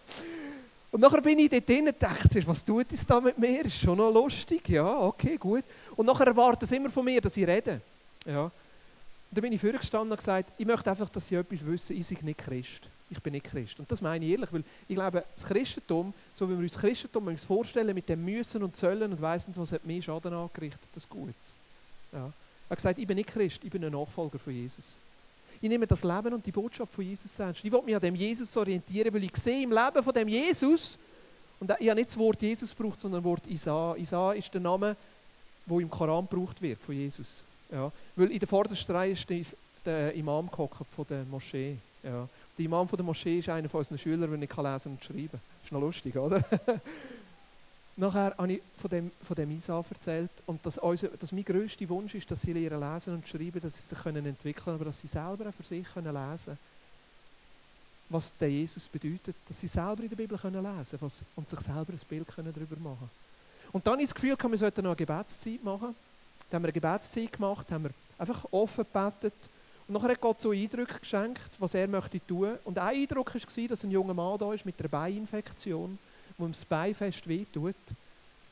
und 0.92 1.00
nachher 1.00 1.20
bin 1.20 1.38
ich 1.38 1.50
dort 1.50 1.68
drin 1.68 1.88
und 1.88 2.00
dachte, 2.00 2.46
was 2.46 2.64
tut 2.64 2.92
es 2.92 3.05
da 3.07 3.20
mit 3.20 3.38
mir? 3.38 3.64
Ist 3.64 3.78
schon 3.78 3.98
noch 3.98 4.12
lustig, 4.12 4.68
ja, 4.68 5.00
okay, 5.00 5.37
gut. 5.37 5.64
Und 5.96 6.07
nachher 6.07 6.26
erwartet 6.26 6.64
es 6.64 6.72
immer 6.72 6.90
von 6.90 7.05
mir, 7.05 7.20
dass 7.20 7.37
ich 7.37 7.46
rede. 7.46 7.81
Ja. 8.24 8.44
Und 8.44 8.52
dann 9.31 9.42
bin 9.42 9.52
ich 9.52 9.61
vorgestanden 9.61 10.11
und 10.11 10.16
gesagt, 10.16 10.52
ich 10.59 10.66
möchte 10.66 10.90
einfach, 10.90 11.09
dass 11.09 11.26
Sie 11.26 11.35
etwas 11.35 11.64
wissen, 11.64 11.98
ich 11.98 12.09
bin 12.09 12.26
nicht 12.26 12.38
Christ. 12.38 12.83
Ich 13.12 13.20
bin 13.20 13.35
nicht 13.35 13.44
Christ. 13.44 13.79
Und 13.79 13.90
das 13.90 14.01
meine 14.01 14.25
ich 14.25 14.33
ehrlich, 14.33 14.53
weil 14.53 14.64
ich 14.88 14.96
glaube, 14.96 15.25
das 15.35 15.44
Christentum, 15.44 16.14
so 16.33 16.48
wie 16.48 16.55
wir 16.55 16.61
uns 16.61 16.77
Christentum 16.77 17.27
uns 17.27 17.44
vorstellen, 17.44 17.94
mit 17.94 18.09
dem 18.09 18.25
Müssen 18.25 18.62
und 18.62 18.75
Zöllen 18.75 19.12
und 19.12 19.20
weiss 19.20 19.46
nicht, 19.46 19.59
was 19.59 19.70
hat 19.72 19.85
mir 19.85 20.01
Schaden 20.01 20.33
angerichtet, 20.33 20.88
das 20.94 21.05
ist 21.05 21.11
gut. 21.11 21.35
Ja. 22.12 22.25
Er 22.25 22.70
hat 22.70 22.79
gesagt, 22.79 22.98
ich 22.98 23.07
bin 23.07 23.16
nicht 23.16 23.29
Christ, 23.29 23.62
ich 23.62 23.70
bin 23.70 23.85
ein 23.85 23.92
Nachfolger 23.92 24.38
von 24.38 24.53
Jesus. 24.53 24.96
Ich 25.61 25.68
nehme 25.68 25.87
das 25.87 26.03
Leben 26.03 26.33
und 26.33 26.44
die 26.44 26.51
Botschaft 26.51 26.92
von 26.92 27.05
Jesus 27.05 27.38
ernst. 27.38 27.62
Ich 27.64 27.70
will 27.70 27.83
mich 27.83 27.94
an 27.94 28.01
dem 28.01 28.14
Jesus 28.14 28.57
orientieren, 28.57 29.12
weil 29.12 29.25
ich 29.25 29.37
sehe 29.37 29.62
im 29.62 29.70
Leben 29.70 30.03
von 30.03 30.14
dem 30.14 30.29
Jesus, 30.29 30.98
und 31.61 31.70
ich 31.79 31.88
habe 31.88 32.01
nicht 32.01 32.11
das 32.11 32.18
Wort 32.18 32.42
Jesus 32.42 32.75
gebraucht, 32.75 32.98
sondern 32.98 33.22
das 33.22 33.31
Wort 33.31 33.46
Isa. 33.46 33.94
Isa 33.96 34.33
ist 34.33 34.53
der 34.53 34.61
Name, 34.61 34.96
wo 35.66 35.79
im 35.79 35.88
Koran 35.88 36.27
gebraucht 36.29 36.61
wird 36.61 36.81
von 36.81 36.94
Jesus. 36.94 37.44
Ja. 37.70 37.92
Weil 38.16 38.33
in 38.33 38.38
der 38.40 38.48
vordersten 38.48 38.96
Reihe 38.96 39.12
ist 39.12 39.57
der 39.85 40.12
Imam 40.14 40.48
von 40.51 41.07
der 41.09 41.25
Moschee. 41.25 41.77
Ja. 42.03 42.29
Der 42.62 42.66
Imam 42.66 42.87
von 42.87 42.96
der 42.96 43.05
Moschee 43.05 43.40
ist 43.40 43.48
einer 43.48 43.68
von 43.68 43.81
unseren 43.81 43.98
Schülern, 43.98 44.31
der 44.31 44.38
nicht 44.38 44.57
lesen 44.57 44.92
und 44.92 45.03
schreiben 45.03 45.31
kann. 45.31 45.40
Ist 45.64 45.72
noch 45.72 45.81
lustig, 45.81 46.16
oder? 46.16 46.44
Nachher 47.96 48.37
habe 48.38 48.53
ich 48.53 48.62
von 48.77 48.88
dem, 48.88 49.11
von 49.20 49.35
dem 49.35 49.51
Isa 49.51 49.85
erzählt 49.90 50.31
und 50.46 50.64
dass, 50.64 50.79
unser, 50.79 51.09
dass 51.09 51.33
mein 51.33 51.44
grösster 51.44 51.88
Wunsch 51.88 52.14
ist, 52.14 52.31
dass 52.31 52.42
sie 52.42 52.53
lernen 52.53 52.81
lesen 52.81 53.14
und 53.14 53.27
schreiben, 53.27 53.61
dass 53.61 53.77
sie 53.77 53.88
sich 53.88 53.98
können 53.98 54.25
entwickeln 54.25 54.64
können, 54.64 54.77
aber 54.77 54.85
dass 54.85 55.01
sie 55.01 55.09
selber 55.09 55.51
für 55.51 55.64
sich 55.64 55.85
können 55.92 56.14
lesen 56.14 56.57
was 58.09 58.33
der 58.37 58.51
Jesus 58.51 58.87
bedeutet, 58.87 59.35
dass 59.48 59.59
sie 59.59 59.66
selber 59.66 60.03
in 60.05 60.09
der 60.09 60.16
Bibel 60.16 60.38
können 60.38 60.62
lesen 60.62 61.01
können 61.01 61.12
und 61.35 61.48
sich 61.48 61.61
selber 61.61 61.92
ein 61.92 62.01
Bild 62.09 62.29
können 62.29 62.53
darüber 62.53 62.77
machen 62.77 62.98
können. 62.98 63.72
Und 63.72 63.87
dann 63.87 63.98
ich 63.98 64.07
das 64.07 64.14
Gefühl, 64.14 64.37
wir 64.38 64.59
sollten 64.59 64.83
noch 64.83 64.90
eine 64.90 64.96
Gebetszeit 64.96 65.64
machen. 65.64 65.96
Dann 66.51 66.59
haben 66.59 66.62
wir 66.62 66.68
eine 66.68 66.72
Gebetszeit 66.72 67.33
gemacht, 67.33 67.72
haben 67.72 67.85
wir 67.85 67.90
einfach 68.18 68.44
offen 68.53 68.85
gebetet. 68.85 69.33
Nachher 69.92 70.11
hat 70.11 70.20
Gott 70.20 70.40
so 70.40 70.50
Eindrücke 70.50 70.98
geschenkt, 70.98 71.50
was 71.59 71.74
er 71.74 71.87
möchte 71.88 72.24
tun. 72.26 72.59
Und 72.64 72.78
ein 72.78 73.02
Eindruck 73.02 73.35
war, 73.35 73.68
dass 73.68 73.85
ein 73.85 73.90
junger 73.90 74.14
Mann 74.14 74.38
da 74.38 74.52
ist 74.52 74.64
mit 74.64 74.78
einer 74.81 74.88
Beininfektion, 74.88 75.98
wo 76.38 76.46
ihm 76.46 76.52
das 76.52 76.64
Bein 76.64 76.94
fest 76.94 77.28
wehtut. 77.28 77.74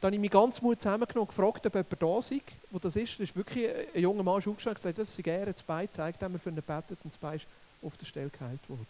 Dann 0.01 0.09
habe 0.09 0.15
ich 0.17 0.21
mich 0.21 0.31
ganz 0.31 0.63
Mut 0.63 0.81
zusammengenommen 0.81 1.29
und 1.29 1.37
gefragt, 1.37 1.67
ob 1.67 1.75
jemand 1.75 2.03
da 2.03 2.19
ist, 2.19 2.43
wo 2.71 2.79
das 2.79 2.97
ist. 2.97 3.13
Das 3.15 3.29
ist 3.29 3.37
wirklich 3.37 3.69
ein 3.95 4.01
junger 4.03 4.23
Mann 4.23 4.37
aufgestanden 4.37 4.71
und 4.71 4.75
gesagt, 4.77 4.99
das 4.99 5.19
ist 5.19 5.27
er, 5.27 5.47
das 5.47 5.63
Bein 5.63 5.91
zeigt, 5.91 6.23
haben 6.23 6.33
wir 6.33 6.39
für 6.39 6.51
ihn 6.51 6.57
gebetet 6.57 6.99
und 7.05 7.13
das 7.13 7.19
Bein 7.19 7.37
ist 7.37 7.47
auf 7.83 7.97
der 7.97 8.07
Stelle 8.07 8.31
geheilt 8.31 8.69
worden. 8.69 8.87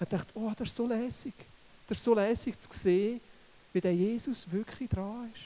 Ich 0.00 0.08
dachte, 0.08 0.26
oh, 0.34 0.52
das 0.56 0.68
ist 0.68 0.76
so 0.76 0.86
lässig. 0.86 1.34
Das 1.88 1.98
ist 1.98 2.04
so 2.04 2.14
lässig 2.14 2.58
zu 2.58 2.68
sehen, 2.70 3.20
wie 3.72 3.80
der 3.80 3.94
Jesus 3.94 4.50
wirklich 4.50 4.88
dran 4.90 5.30
ist. 5.34 5.42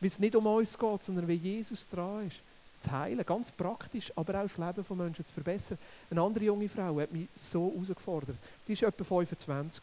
Wie 0.00 0.06
es 0.06 0.18
nicht 0.18 0.36
um 0.36 0.46
uns 0.46 0.78
geht, 0.78 1.02
sondern 1.02 1.28
wie 1.28 1.34
Jesus 1.34 1.86
dran 1.88 2.26
ist. 2.26 2.36
Zu 2.80 2.90
heilen, 2.90 3.24
ganz 3.24 3.50
praktisch, 3.50 4.12
aber 4.16 4.38
auch 4.40 4.42
das 4.42 4.58
Leben 4.58 4.84
von 4.84 4.98
Menschen 4.98 5.24
zu 5.24 5.32
verbessern. 5.32 5.78
Eine 6.10 6.20
andere 6.20 6.44
junge 6.44 6.68
Frau 6.68 7.00
hat 7.00 7.12
mich 7.12 7.28
so 7.34 7.72
herausgefordert. 7.72 8.36
Die 8.66 8.72
ist 8.74 8.82
etwa 8.82 9.04
25. 9.04 9.82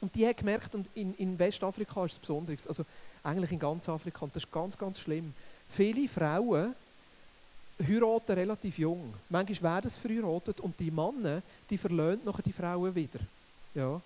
Und 0.00 0.14
die 0.14 0.26
hat 0.26 0.36
gemerkt, 0.36 0.74
und 0.74 0.86
in, 0.94 1.14
in 1.14 1.38
Westafrika 1.38 2.04
ist 2.04 2.12
es 2.12 2.18
besonders, 2.18 2.66
also 2.66 2.84
eigentlich 3.22 3.52
in 3.52 3.58
ganz 3.58 3.88
Afrika, 3.88 4.24
und 4.24 4.34
das 4.34 4.44
ist 4.44 4.52
ganz, 4.52 4.78
ganz 4.78 4.98
schlimm. 4.98 5.34
Viele 5.68 6.08
Frauen 6.08 6.74
heiraten 7.86 8.32
relativ 8.32 8.78
jung. 8.78 9.12
Manchmal 9.28 9.74
werden 9.74 9.90
sie 9.90 10.00
verheiratet 10.00 10.60
und 10.60 10.78
die 10.80 10.90
Männer, 10.90 11.42
die 11.68 11.78
verlöhnt 11.78 12.24
nachher 12.24 12.42
die 12.42 12.52
Frauen 12.52 12.94
wieder. 12.94 13.20
Ja 13.74 14.00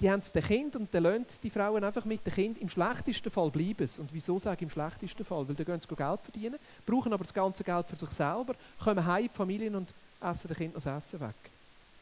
die 0.00 0.10
haben 0.10 0.22
das 0.32 0.44
Kind 0.46 0.76
und 0.76 0.92
dann 0.94 1.02
lernen 1.02 1.26
die 1.42 1.50
Frauen 1.50 1.84
einfach 1.84 2.04
mit 2.06 2.24
dem 2.26 2.32
Kind. 2.32 2.58
Im 2.58 2.68
schlechtesten 2.68 3.30
Fall 3.30 3.50
bleiben. 3.50 3.88
Und 3.98 4.12
wieso 4.12 4.38
sage 4.38 4.56
ich 4.56 4.62
im 4.62 4.70
schlechtesten 4.70 5.24
Fall? 5.24 5.46
Weil 5.46 5.54
dann 5.54 5.66
gehen 5.66 5.80
sie 5.80 5.88
Geld 5.88 6.20
verdienen, 6.20 6.56
brauchen 6.86 7.12
aber 7.12 7.24
das 7.24 7.34
ganze 7.34 7.62
Geld 7.62 7.86
für 7.86 7.96
sich 7.96 8.10
selber, 8.10 8.54
kommen 8.82 9.04
heim 9.04 9.24
in 9.24 9.28
die 9.28 9.34
Familien 9.34 9.74
und 9.74 9.92
essen 10.22 10.48
dem 10.48 10.56
Kind 10.56 10.74
noch 10.74 10.82
das 10.82 11.04
Essen 11.04 11.20
weg. 11.20 11.34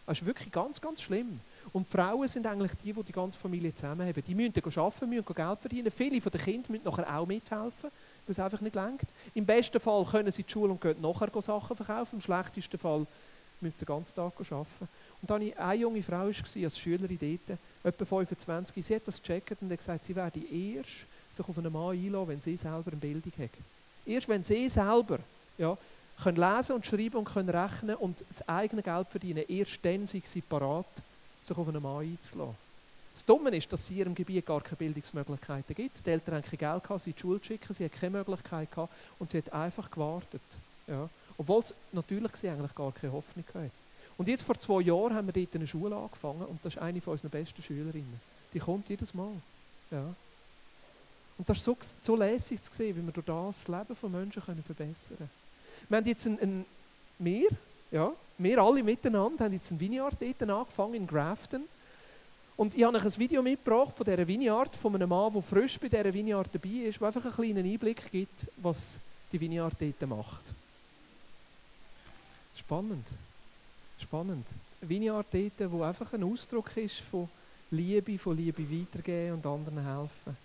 Das 0.06 0.20
ist 0.20 0.26
wirklich 0.26 0.50
ganz, 0.50 0.80
ganz 0.80 1.02
schlimm. 1.02 1.40
Und 1.72 1.86
die 1.86 1.90
Frauen 1.90 2.26
sind 2.28 2.46
eigentlich 2.46 2.72
die, 2.84 2.92
die 2.92 3.02
die 3.02 3.12
ganze 3.12 3.38
Familie 3.38 3.74
zusammen 3.74 4.06
haben. 4.06 4.22
Die 4.24 4.34
müssen 4.34 4.52
dann 4.52 4.64
arbeiten, 4.64 5.08
müssen 5.08 5.34
Geld 5.34 5.58
verdienen. 5.60 5.90
Viele 5.90 6.20
von 6.20 6.32
den 6.32 6.40
Kindern 6.40 6.72
müssen 6.72 6.84
nachher 6.84 7.16
auch 7.16 7.26
mithelfen, 7.26 7.90
weil 7.90 7.90
es 8.26 8.38
einfach 8.38 8.60
nicht 8.60 8.74
lenkt. 8.74 9.06
Im 9.34 9.46
besten 9.46 9.80
Fall 9.80 10.04
können 10.04 10.30
sie 10.30 10.42
in 10.42 10.46
die 10.46 10.52
Schule 10.52 10.72
und 10.72 10.80
gehen 10.80 11.00
nachher 11.00 11.42
Sachen 11.42 11.76
verkaufen. 11.76 12.16
Im 12.16 12.20
schlechtesten 12.20 12.78
Fall 12.78 13.06
müssen 13.60 13.78
sie 13.78 13.84
den 13.84 13.94
ganzen 13.94 14.14
Tag 14.14 14.32
arbeiten. 14.38 14.88
Und 15.20 15.30
dann 15.30 15.40
war 15.40 15.68
eine 15.68 15.80
junge 15.80 16.02
Frau 16.02 16.26
als 16.26 16.78
Schülerin 16.78 17.18
dort, 17.20 17.58
etwa 17.84 18.04
25, 18.04 18.84
sie 18.84 18.94
hat 18.94 19.08
das 19.08 19.20
gecheckt 19.20 19.60
und 19.60 19.70
hat 19.70 19.78
gesagt, 19.78 20.04
sie 20.04 20.14
werde 20.14 20.40
erst 20.40 21.06
sich 21.30 21.48
auf 21.48 21.58
einen 21.58 21.72
Mann 21.72 21.90
einlassen, 21.96 22.28
wenn 22.28 22.40
sie 22.40 22.56
selber 22.56 22.92
eine 22.92 23.00
Bildung 23.00 23.32
hat. 23.38 23.50
Erst 24.06 24.28
wenn 24.28 24.44
sie 24.44 24.68
selber 24.68 25.18
ja, 25.58 25.76
können 26.22 26.36
lesen 26.36 26.76
und 26.76 26.86
schreiben 26.86 27.16
und 27.16 27.24
können 27.24 27.48
rechnen 27.48 27.96
und 27.96 28.24
das 28.28 28.48
eigene 28.48 28.82
Geld 28.82 29.08
verdienen, 29.08 29.44
erst 29.48 29.78
dann 29.84 30.06
sind 30.06 30.26
sie 30.26 30.40
parat, 30.40 30.86
sich 31.42 31.56
auf 31.56 31.68
einen 31.68 31.82
Mann 31.82 32.02
einzulassen. 32.02 32.56
Das 33.14 33.24
Dumme 33.26 33.54
ist, 33.54 33.70
dass 33.72 33.80
es 33.80 33.90
in 33.90 33.96
ihrem 33.96 34.14
Gebiet 34.14 34.46
gar 34.46 34.62
keine 34.62 34.76
Bildungsmöglichkeiten 34.76 35.74
gibt. 35.74 36.06
Die 36.06 36.10
Eltern 36.10 36.36
haben 36.36 36.44
kein 36.44 36.58
Geld 36.58 36.82
gehabt, 36.82 37.02
sie 37.02 37.10
in 37.10 37.16
die 37.16 37.20
Schule 37.20 37.40
zu 37.40 37.46
schicken, 37.48 37.74
sie 37.74 37.84
hat 37.84 37.92
keine 37.92 38.18
Möglichkeit 38.18 38.70
gehabt 38.70 38.92
und 39.18 39.28
sie 39.28 39.38
hat 39.38 39.52
einfach 39.52 39.90
gewartet. 39.90 40.40
Ja. 40.86 41.08
Obwohl 41.36 41.60
es 41.60 41.74
natürlich 41.92 42.34
sie 42.36 42.48
eigentlich 42.48 42.74
gar 42.74 42.92
keine 42.92 43.12
Hoffnung 43.12 43.44
hatte. 43.52 43.70
Und 44.16 44.28
jetzt 44.28 44.42
vor 44.42 44.58
zwei 44.58 44.80
Jahren 44.82 45.14
haben 45.14 45.26
wir 45.26 45.32
dort 45.32 45.54
eine 45.54 45.66
Schule 45.66 45.96
angefangen 45.96 46.42
und 46.42 46.64
das 46.64 46.74
ist 46.74 46.82
eine 46.82 47.00
von 47.00 47.12
unseren 47.12 47.30
besten 47.30 47.62
Schülerinnen. 47.62 48.20
Die 48.52 48.58
kommt 48.58 48.88
jedes 48.88 49.14
Mal. 49.14 49.32
Ja. 49.90 50.14
Und 51.38 51.48
das 51.48 51.58
ist 51.58 51.64
so, 51.64 51.76
so 52.00 52.16
lässig 52.16 52.62
zu 52.62 52.72
sehen, 52.72 52.96
wie 52.96 53.04
wir 53.04 53.12
durch 53.12 53.26
das, 53.26 53.66
Leben 53.68 53.96
von 53.96 54.12
Menschen 54.12 54.42
können 54.42 54.62
verbessern 54.62 55.16
können. 55.16 55.30
Wir 55.88 55.96
haben 55.96 56.06
jetzt 56.06 56.26
ein, 56.26 56.38
ein 56.40 56.64
wir, 57.18 57.48
ja, 57.90 58.12
wir 58.38 58.58
alle 58.58 58.82
miteinander 58.82 59.44
haben 59.44 59.52
jetzt 59.52 59.70
ein 59.70 59.80
Vineyard 59.80 60.16
dort 60.20 60.42
angefangen 60.42 60.94
in 60.94 61.06
Grafton. 61.06 61.64
Und 62.56 62.74
ich 62.74 62.84
habe 62.84 62.96
euch 62.96 63.04
ein 63.04 63.18
Video 63.18 63.42
mitgebracht 63.42 63.96
von 63.96 64.04
dieser 64.04 64.26
Vineyard, 64.26 64.76
von 64.76 64.94
einem 64.94 65.08
Mann, 65.08 65.32
der 65.32 65.42
frisch 65.42 65.80
bei 65.80 65.88
dieser 65.88 66.12
Vineyard 66.12 66.48
dabei 66.52 66.88
ist, 66.88 67.00
der 67.00 67.08
einfach 67.08 67.24
einen 67.24 67.34
kleinen 67.34 67.66
Einblick 67.66 68.10
gibt, 68.10 68.46
was 68.58 68.98
die 69.32 69.40
Vineyard 69.40 69.74
dort 69.80 70.08
macht. 70.08 70.52
Spannend. 72.56 73.06
Spannend. 74.02 74.46
Vineyard 74.80 75.26
dort, 75.30 75.72
wo 75.72 75.82
einfach 75.82 76.12
ein 76.12 76.24
Ausdruck 76.24 76.76
ist 76.76 77.00
von 77.00 77.28
Liebe, 77.70 78.18
von 78.18 78.36
Liebe 78.36 78.62
weitergeben 78.68 79.34
und 79.34 79.46
anderen 79.46 79.84
helfen. 79.84 80.36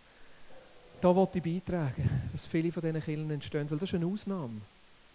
Da 1.01 1.15
wollte 1.15 1.39
ich 1.39 1.43
beitragen, 1.43 2.09
dass 2.31 2.45
viele 2.45 2.71
von 2.71 2.81
diesen 2.81 3.01
Kirchen 3.01 3.31
entstehen, 3.31 3.69
weil 3.69 3.77
das 3.79 3.89
ist 3.89 3.95
eine 3.95 4.05
Ausnahme. 4.05 4.61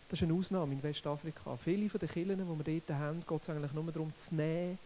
Das 0.08 0.20
ist 0.20 0.28
eine 0.28 0.34
Ausnahme 0.34 0.72
in 0.74 0.82
Westafrika. 0.82 1.56
Viele 1.56 1.88
von 1.88 2.00
den 2.00 2.08
Kirchen, 2.08 2.36
die 2.36 2.66
wir 2.66 2.80
dort 2.80 2.98
haben, 2.98 3.20
geht 3.20 3.42
es 3.42 3.48
eigentlich 3.48 3.72
nur 3.72 3.90
darum, 3.92 4.14
zu 4.14 4.34
nähen, 4.34 4.78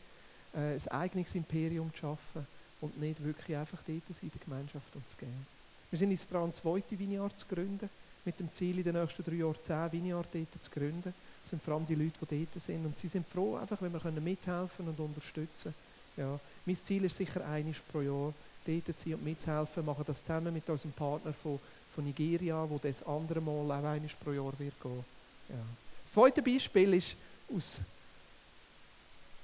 äh, 0.55 0.75
ein 0.75 0.89
eigenes 0.89 1.35
Imperium 1.35 1.93
zu 1.95 2.01
schaffen 2.01 2.47
und 2.81 3.01
nicht 3.01 3.23
wirklich 3.25 3.57
einfach 3.57 3.81
dort 3.87 4.23
in 4.23 4.31
der 4.31 4.41
Gemeinschaft 4.45 4.95
und 4.95 5.09
zu 5.09 5.17
gehen. 5.17 5.47
Wir 5.91 5.99
sind 5.99 6.11
jetzt 6.11 6.31
dran, 6.31 6.53
zweite 6.55 6.99
Vineyard 6.99 7.37
zu 7.37 7.47
gründen, 7.47 7.89
mit 8.25 8.39
dem 8.39 8.53
Ziel, 8.53 8.79
in 8.79 8.85
den 8.85 8.95
nächsten 9.01 9.23
drei 9.23 9.35
Jahren 9.35 9.57
zehn 9.63 9.93
Vineyard 9.93 10.29
dort 10.33 10.63
zu 10.63 10.71
gründen. 10.71 11.15
Das 11.47 11.51
sind 11.51 11.63
vor 11.63 11.75
allem 11.75 11.87
die 11.87 11.95
Leute, 11.95 12.27
die 12.29 12.47
dort 12.53 12.61
sind. 12.61 12.85
Und 12.85 12.99
sie 12.99 13.07
sind 13.07 13.25
froh, 13.29 13.55
einfach, 13.55 13.81
wenn 13.81 13.93
wir 13.93 14.01
können 14.01 14.23
mithelfen 14.23 14.89
und 14.89 14.99
unterstützen 14.99 15.73
ja. 16.17 16.41
Mein 16.65 16.77
Ziel 16.77 17.05
ist 17.05 17.17
sicher, 17.17 17.47
einiges 17.47 17.81
pro 17.81 18.01
Jahr 18.01 18.33
dort 18.67 18.99
zu 18.99 19.05
sein 19.05 19.15
und 19.15 19.25
mitzuhelfen. 19.25 19.85
Wir 19.85 19.93
machen 19.93 20.05
das 20.07 20.23
zusammen 20.23 20.53
mit 20.53 20.69
unserem 20.69 20.93
Partner 20.93 21.33
von, 21.33 21.61
von 21.95 22.05
Nigeria, 22.05 22.69
wo 22.69 22.79
das 22.79 23.03
andere 23.07 23.41
Mal 23.41 23.71
auch 23.71 23.85
einiges 23.85 24.17
pro 24.17 24.33
Jahr 24.33 24.53
wird 24.59 24.81
gehen. 24.81 25.05
Ja. 25.49 25.55
Das 26.03 26.13
zweite 26.13 26.43
Beispiel 26.43 26.95
ist 26.95 27.17
aus 27.55 27.81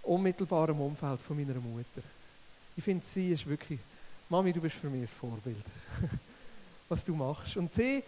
unmittelbarem 0.02 0.80
Umfeld 0.80 1.20
von 1.20 1.36
meiner 1.36 1.60
Mutter. 1.60 2.02
Ich 2.76 2.82
finde, 2.82 3.06
sie 3.06 3.32
ist 3.32 3.46
wirklich, 3.46 3.78
Mami, 4.28 4.52
du 4.52 4.60
bist 4.60 4.76
für 4.76 4.88
mich 4.88 5.02
ein 5.02 5.08
Vorbild, 5.08 5.64
was 6.88 7.04
du 7.04 7.14
machst. 7.14 7.56
Und 7.56 7.72
sie 7.72 8.02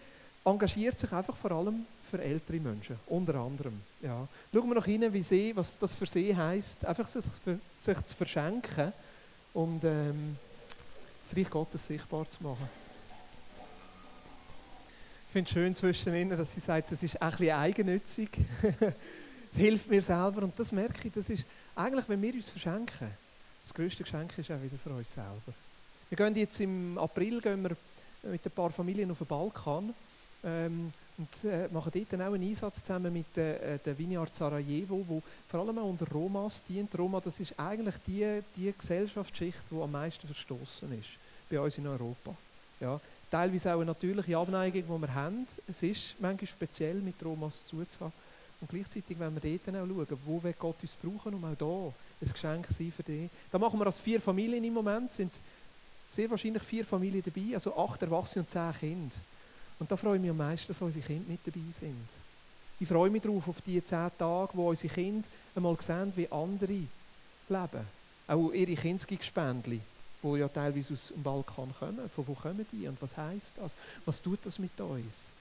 engagiert 0.45 0.97
sich 0.99 1.11
einfach 1.11 1.35
vor 1.35 1.51
allem 1.51 1.85
für 2.09 2.21
ältere 2.21 2.59
Menschen, 2.59 2.97
unter 3.07 3.35
anderem. 3.35 3.81
Ja. 4.01 4.27
Schauen 4.53 4.69
wir 4.69 4.75
noch 4.75 4.85
hin, 4.85 5.11
wie 5.11 5.23
sie, 5.23 5.55
was 5.55 5.77
das 5.77 5.93
für 5.95 6.05
sie 6.05 6.35
heisst, 6.35 6.85
einfach 6.85 7.07
sich, 7.07 7.23
sich 7.79 8.05
zu 8.05 8.15
verschenken 8.15 8.93
und 9.53 9.83
ähm, 9.83 10.37
das 11.23 11.35
Reich 11.35 11.49
Gottes 11.49 11.87
sichtbar 11.87 12.29
zu 12.29 12.43
machen. 12.43 12.69
Ich 15.27 15.33
finde 15.33 15.49
es 15.49 15.53
schön 15.53 15.75
zwischen 15.75 16.15
ihnen, 16.15 16.37
dass 16.37 16.53
sie 16.53 16.61
sagt, 16.61 16.91
es 16.91 17.01
ist 17.01 17.21
ein 17.21 17.29
bisschen 17.31 17.51
eigennützig. 17.51 18.29
es 19.51 19.57
hilft 19.57 19.89
mir 19.89 20.01
selber 20.01 20.43
und 20.43 20.57
das 20.57 20.71
merke 20.71 21.07
ich, 21.07 21.13
das 21.13 21.29
ist 21.29 21.45
eigentlich, 21.75 22.07
wenn 22.07 22.21
wir 22.21 22.33
uns 22.33 22.49
verschenken, 22.49 23.09
das 23.63 23.73
größte 23.73 24.03
Geschenk 24.03 24.37
ist 24.37 24.51
auch 24.51 24.61
wieder 24.61 24.77
für 24.81 24.91
uns 24.91 25.11
selber. 25.11 25.53
Wir 26.07 26.15
gehen 26.15 26.35
jetzt 26.35 26.59
im 26.61 26.97
April 26.99 27.41
gehen 27.41 27.63
wir 27.63 27.75
mit 28.31 28.45
ein 28.45 28.51
paar 28.51 28.69
Familien 28.69 29.09
auf 29.11 29.17
den 29.17 29.27
Balkan 29.27 29.93
ähm, 30.45 30.91
und 31.17 31.49
äh, 31.49 31.67
machen 31.71 31.91
dort 31.93 32.13
dann 32.13 32.21
auch 32.21 32.33
einen 32.33 32.47
Einsatz 32.49 32.81
zusammen 32.81 33.13
mit 33.13 33.37
äh, 33.37 33.79
der 33.79 33.97
Vineyard 33.97 34.35
Sarajevo, 34.35 35.03
wo 35.07 35.23
vor 35.47 35.61
allem 35.61 35.77
auch 35.79 35.89
unter 35.89 36.07
Romas 36.11 36.63
dient. 36.63 36.97
Roma, 36.97 37.21
das 37.21 37.39
ist 37.39 37.57
eigentlich 37.57 37.95
die, 38.05 38.41
die 38.55 38.73
Gesellschaftsschicht, 38.77 39.59
die 39.71 39.81
am 39.81 39.91
meisten 39.91 40.27
verstoßen 40.27 40.91
ist 40.99 41.09
bei 41.49 41.59
uns 41.59 41.77
in 41.77 41.87
Europa. 41.87 42.35
Ja, 42.81 42.99
teilweise 43.31 43.73
auch 43.73 43.77
eine 43.77 43.85
natürliche 43.85 44.37
Abneigung, 44.37 44.83
die 44.83 45.01
wir 45.01 45.13
haben. 45.13 45.47
Es 45.69 45.81
ist 45.83 46.15
manchmal 46.19 46.47
speziell, 46.47 46.95
mit 46.95 47.23
Romas 47.23 47.65
zuzuhaben. 47.67 48.13
Und 48.59 48.69
gleichzeitig 48.69 49.17
wenn 49.19 49.33
wir 49.33 49.41
dort 49.41 49.75
auch 49.75 49.87
schauen, 49.87 50.19
wo 50.25 50.43
will 50.43 50.55
Gott 50.57 50.81
uns 50.81 50.95
brauchen, 50.95 51.33
um 51.33 51.43
auch 51.43 51.55
da 51.55 51.93
ein 52.21 52.31
Geschenk 52.31 52.67
sein 52.69 52.91
für 52.91 53.03
dich. 53.03 53.29
Da 53.51 53.57
machen 53.57 53.79
wir 53.79 53.85
als 53.85 53.99
vier 53.99 54.19
Familien 54.19 54.63
im 54.63 54.73
Moment, 54.73 55.13
sind 55.13 55.33
sehr 56.09 56.29
wahrscheinlich 56.29 56.63
vier 56.63 56.85
Familien 56.85 57.23
dabei, 57.23 57.53
also 57.53 57.77
acht 57.77 58.01
Erwachsene 58.01 58.43
und 58.43 58.51
zehn 58.51 58.73
Kinder. 58.79 59.15
Und 59.79 59.91
da 59.91 59.95
freue 59.95 60.15
ich 60.15 60.21
mich 60.21 60.31
am 60.31 60.37
meisten, 60.37 60.67
dass 60.67 60.81
unsere 60.81 61.05
Kinder 61.05 61.29
mit 61.29 61.39
dabei 61.45 61.59
sind. 61.71 62.07
Ich 62.79 62.87
freue 62.87 63.09
mich 63.09 63.21
darauf, 63.21 63.47
auf 63.47 63.61
die 63.61 63.83
zehn 63.83 64.09
Tage, 64.17 64.51
wo 64.53 64.69
unsere 64.69 64.93
Kinder 64.93 65.27
einmal 65.55 65.77
sehen, 65.79 66.11
wie 66.15 66.31
andere 66.31 66.71
leben. 67.49 67.87
Auch 68.27 68.51
ihre 68.51 68.75
Kindsgespendli, 68.75 69.79
die 70.23 70.37
ja 70.37 70.47
teilweise 70.47 70.93
aus 70.93 71.07
dem 71.07 71.23
Balkan 71.23 71.73
kommen. 71.77 72.09
Von 72.09 72.27
wo 72.27 72.33
kommen 72.33 72.65
die 72.71 72.87
und 72.87 73.01
was 73.01 73.15
heisst 73.15 73.53
das? 73.57 73.73
Was 74.05 74.21
tut 74.21 74.39
das 74.43 74.59
mit 74.59 74.79
uns? 74.81 75.31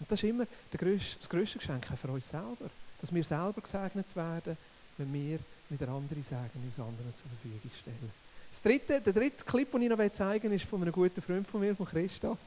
Und 0.00 0.10
das 0.10 0.22
ist 0.22 0.28
immer 0.28 0.46
das 0.70 1.28
grösste 1.28 1.58
Geschenk 1.58 1.86
für 1.86 2.08
uns 2.08 2.28
selber. 2.28 2.70
Dass 3.00 3.12
wir 3.12 3.24
selber 3.24 3.60
gesegnet 3.60 4.14
werden, 4.14 4.56
wenn 4.96 5.12
wir 5.12 5.38
mit 5.68 5.80
der 5.80 5.88
anderen 5.88 6.22
Segen 6.22 6.64
uns 6.64 6.78
anderen 6.78 7.14
zur 7.14 7.26
Verfügung 7.28 7.70
stellen. 7.78 8.10
Das 8.50 8.62
dritte, 8.62 9.00
der 9.00 9.12
dritte 9.12 9.44
Clip, 9.44 9.70
den 9.70 9.82
ich 9.82 9.88
noch 9.90 10.12
zeigen 10.12 10.50
will, 10.50 10.56
ist 10.56 10.64
von 10.64 10.80
einem 10.80 10.92
guten 10.92 11.20
Freund 11.20 11.46
von 11.46 11.60
mir, 11.60 11.76
von 11.76 11.86
Christoph. 11.86 12.38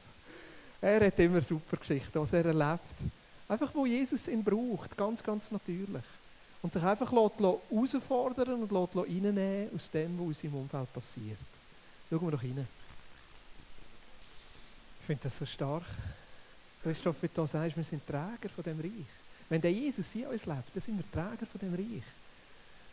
Er 0.82 1.06
hat 1.06 1.18
immer 1.20 1.40
super 1.40 1.76
Geschichten, 1.76 2.20
was 2.20 2.32
er 2.32 2.44
erlebt. 2.44 2.96
Einfach, 3.48 3.72
wo 3.72 3.86
Jesus 3.86 4.26
ihn 4.26 4.42
braucht, 4.42 4.96
ganz, 4.96 5.22
ganz 5.22 5.52
natürlich. 5.52 6.02
Und 6.60 6.72
sich 6.72 6.82
einfach 6.82 7.10
herausfordern 7.12 8.62
und 8.62 8.72
reinnehmen 8.72 9.68
aus 9.76 9.90
dem, 9.90 10.18
was 10.18 10.42
in 10.42 10.50
seinem 10.50 10.60
Umfeld 10.60 10.92
passiert. 10.92 11.38
Schauen 12.10 12.22
wir 12.22 12.30
doch 12.32 12.42
rein. 12.42 12.66
Ich 15.00 15.06
finde 15.06 15.22
das 15.22 15.38
so 15.38 15.46
stark. 15.46 15.84
Christoph, 16.82 17.22
wie 17.22 17.30
du 17.32 17.46
sagst, 17.46 17.76
wir 17.76 17.84
sind 17.84 18.04
Träger 18.04 18.48
von 18.54 18.64
dem 18.64 18.80
Reich. 18.80 19.06
Wenn 19.48 19.60
der 19.60 19.72
Jesus 19.72 20.14
in 20.16 20.26
uns 20.26 20.46
lebt, 20.46 20.74
dann 20.74 20.80
sind 20.80 20.98
wir 20.98 21.10
Träger 21.12 21.46
von 21.46 21.60
dem 21.60 21.74
Reich. 21.74 22.02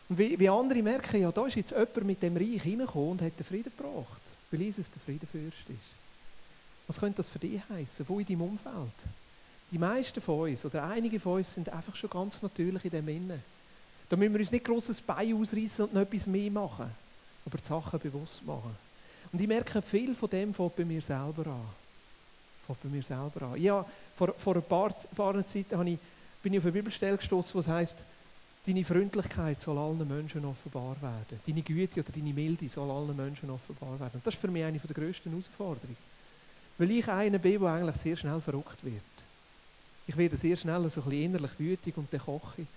Und 0.10 0.18
wie, 0.18 0.40
wie 0.40 0.50
andere 0.50 0.84
merken, 0.84 1.22
ja, 1.22 1.32
da 1.32 1.48
ist 1.48 1.56
jetzt 1.56 1.72
jemand 1.72 2.04
mit 2.04 2.22
dem 2.22 2.38
Reich 2.38 2.62
hineingekommen 2.62 3.12
und 3.12 3.22
hat 3.22 3.38
den 3.38 3.46
Frieden 3.46 3.72
gebracht, 3.76 4.22
weil 4.52 4.62
Jesus 4.62 4.92
der 4.92 5.02
Friedenfürst 5.02 5.70
ist. 5.70 5.99
Was 6.90 7.00
könnte 7.00 7.18
das 7.18 7.30
für 7.30 7.38
dich 7.38 7.62
heißen? 7.70 8.04
Wo 8.10 8.20
in 8.20 8.26
deinem 8.26 8.42
Umfeld? 8.42 8.74
Die 9.72 9.78
meisten 9.78 10.20
von 10.22 10.50
uns 10.50 10.66
oder 10.66 10.86
einige 10.86 11.20
von 11.20 11.34
uns 11.34 11.54
sind 11.54 11.70
einfach 11.70 11.96
schon 11.96 12.10
ganz 12.10 12.42
natürlich 12.42 12.84
in 12.84 12.90
dem 12.90 13.08
Innen. 13.08 13.44
Da 14.10 14.18
müssen 14.18 14.34
wir 14.34 14.40
uns 14.40 14.52
nicht 14.52 14.66
grosses 14.66 15.00
Bein 15.00 15.36
ausreißen 15.36 15.86
und 15.86 15.94
noch 15.94 16.02
etwas 16.02 16.26
mehr 16.26 16.50
machen, 16.50 16.90
aber 17.46 17.58
die 17.60 17.64
Sachen 17.64 18.00
bewusst 18.00 18.44
machen. 18.44 18.76
Und 19.32 19.40
ich 19.40 19.48
merke, 19.48 19.84
viel 19.84 20.16
von 20.16 20.32
dem 20.32 20.52
fängt 20.52 20.76
bei 20.76 20.84
mir 20.84 21.02
selber 21.04 21.46
an. 21.46 21.70
Fängt 22.66 22.82
bei 22.82 22.90
mir 22.90 23.04
selber 23.04 23.44
an. 23.44 23.62
Ja, 23.62 23.86
vor, 24.16 24.34
vor 24.36 24.56
ein 24.56 24.64
paar, 24.64 24.92
paar 25.16 25.46
Zeiten 25.46 26.00
bin 26.42 26.54
ich 26.54 26.58
auf 26.58 26.66
eine 26.66 26.72
Bibelstelle 26.72 27.18
gestoßen, 27.18 27.54
wo 27.54 27.60
es 27.60 27.68
heißt, 27.68 28.04
Deine 28.66 28.84
Freundlichkeit 28.84 29.62
soll 29.62 29.78
allen 29.78 30.06
Menschen 30.06 30.44
offenbar 30.44 30.96
werden. 31.02 31.40
Deine 31.48 31.62
Güte 31.62 32.02
oder 32.02 32.12
deine 32.12 32.34
Milde 32.34 32.68
soll 32.68 32.92
allen 32.92 33.16
Menschen 33.16 33.50
offenbar 33.50 33.98
werden. 34.00 34.16
Und 34.16 34.28
das 34.28 34.34
ist 34.34 34.42
für 34.42 34.50
mich 34.50 34.64
eine 34.64 34.78
der 34.78 34.94
grössten 34.94 35.30
Herausforderungen. 35.30 36.09
Weil 36.80 36.92
ich 36.92 37.08
einer 37.10 37.38
bin, 37.38 37.60
der 37.60 37.74
eigentlich 37.74 37.98
sehr 37.98 38.16
schnell 38.16 38.40
verrückt 38.40 38.84
wird. 38.84 39.04
Ich 40.08 40.18
werde 40.18 40.38
sehr 40.38 40.56
schnell 40.56 40.90
so 40.90 41.02
ein 41.02 41.10
bisschen 41.10 41.24
innerlich 41.26 41.60
wütig 41.60 41.96
und 41.98 42.12
dann 42.12 42.22
koche 42.22 42.62
ich. 42.62 42.68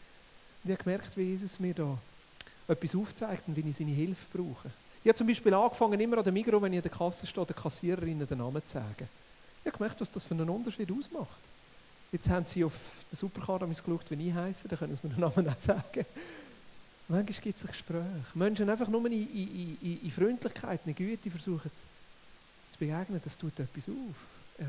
Und 0.62 0.70
ich 0.70 0.72
habe 0.72 0.82
gemerkt, 0.82 1.16
wie 1.16 1.22
Jesus 1.22 1.58
mir 1.60 1.72
da 1.72 1.96
etwas 2.66 2.94
aufzeigt 2.96 3.44
und 3.46 3.56
wie 3.56 3.68
ich 3.68 3.76
seine 3.76 3.92
Hilfe 3.92 4.26
brauche. 4.36 4.70
Ich 5.04 5.08
habe 5.08 5.14
zum 5.14 5.26
Beispiel 5.26 5.54
angefangen, 5.54 6.00
immer 6.00 6.18
an 6.18 6.24
der 6.24 6.32
Mikro, 6.32 6.60
wenn 6.60 6.72
ich 6.72 6.78
an 6.78 6.82
der 6.82 6.90
Kasse 6.90 7.26
stehe, 7.26 7.46
der 7.46 7.56
Kassiererin 7.56 8.26
den 8.26 8.38
Namen 8.38 8.62
zu 8.66 8.74
sagen. 8.74 9.08
Ich 9.60 9.66
habe 9.66 9.78
gemerkt, 9.78 10.00
was 10.00 10.10
das 10.10 10.24
für 10.24 10.34
einen 10.34 10.48
Unterschied 10.50 10.90
ausmacht. 10.90 11.38
Jetzt 12.10 12.28
haben 12.28 12.44
sie 12.44 12.64
auf 12.64 12.74
den 13.10 13.16
Supercar 13.16 13.60
geschaut, 13.60 14.10
wie 14.10 14.28
ich 14.28 14.34
heiße, 14.34 14.68
dann 14.68 14.78
können 14.78 14.98
sie 15.00 15.06
mir 15.06 15.14
den 15.14 15.20
Namen 15.20 15.48
auch 15.48 15.58
sagen. 15.58 16.04
Manchmal 17.08 17.24
gibt 17.24 17.56
es 17.56 17.64
ein 17.64 17.68
Gespräch. 17.68 18.34
Menschen 18.34 18.68
einfach 18.68 18.88
nur 18.88 19.06
in, 19.06 19.12
in, 19.12 19.78
in, 19.80 20.00
in 20.02 20.10
Freundlichkeit, 20.10 20.80
in 20.86 20.94
Güte 20.94 21.30
versuchen 21.30 21.70
zu 21.72 21.91
begegnen, 22.76 23.20
das 23.22 23.38
tut 23.38 23.58
etwas 23.58 23.88
auf. 23.88 24.16
Ja. 24.58 24.66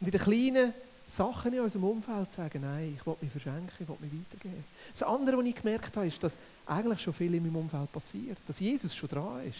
Und 0.00 0.06
in 0.06 0.10
den 0.10 0.20
kleinen 0.20 0.72
Sachen 1.08 1.52
in 1.52 1.60
unserem 1.60 1.84
Umfeld 1.84 2.32
sagen, 2.32 2.62
nein, 2.62 2.96
ich 2.98 3.06
will 3.06 3.16
mich 3.20 3.30
verschenken, 3.30 3.70
ich 3.78 3.88
will 3.88 3.96
mich 4.00 4.12
weitergeben. 4.12 4.64
Das 4.92 5.02
andere, 5.02 5.38
was 5.38 5.46
ich 5.46 5.54
gemerkt 5.54 5.96
habe, 5.96 6.06
ist, 6.06 6.22
dass 6.22 6.36
eigentlich 6.66 7.00
schon 7.00 7.12
viel 7.12 7.34
in 7.34 7.44
meinem 7.44 7.56
Umfeld 7.56 7.92
passiert. 7.92 8.38
Dass 8.46 8.58
Jesus 8.58 8.94
schon 8.94 9.08
dran 9.08 9.46
ist. 9.46 9.58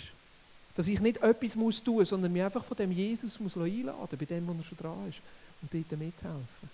Dass 0.75 0.88
ich 0.88 1.01
nicht 1.01 1.18
etwas 1.22 1.53
tun 1.53 1.96
muss, 1.96 2.09
sondern 2.09 2.33
mich 2.33 2.42
einfach 2.42 2.64
von 2.64 2.77
dem 2.77 2.90
Jesus 2.90 3.38
einladen 3.40 3.87
muss, 3.87 4.09
bei 4.11 4.25
dem, 4.25 4.46
wo 4.46 4.53
er 4.53 4.64
schon 4.64 4.79
dran 4.79 5.09
ist 5.09 5.20
und 5.62 5.72
dort 5.72 5.99
mithelfen. 5.99 6.70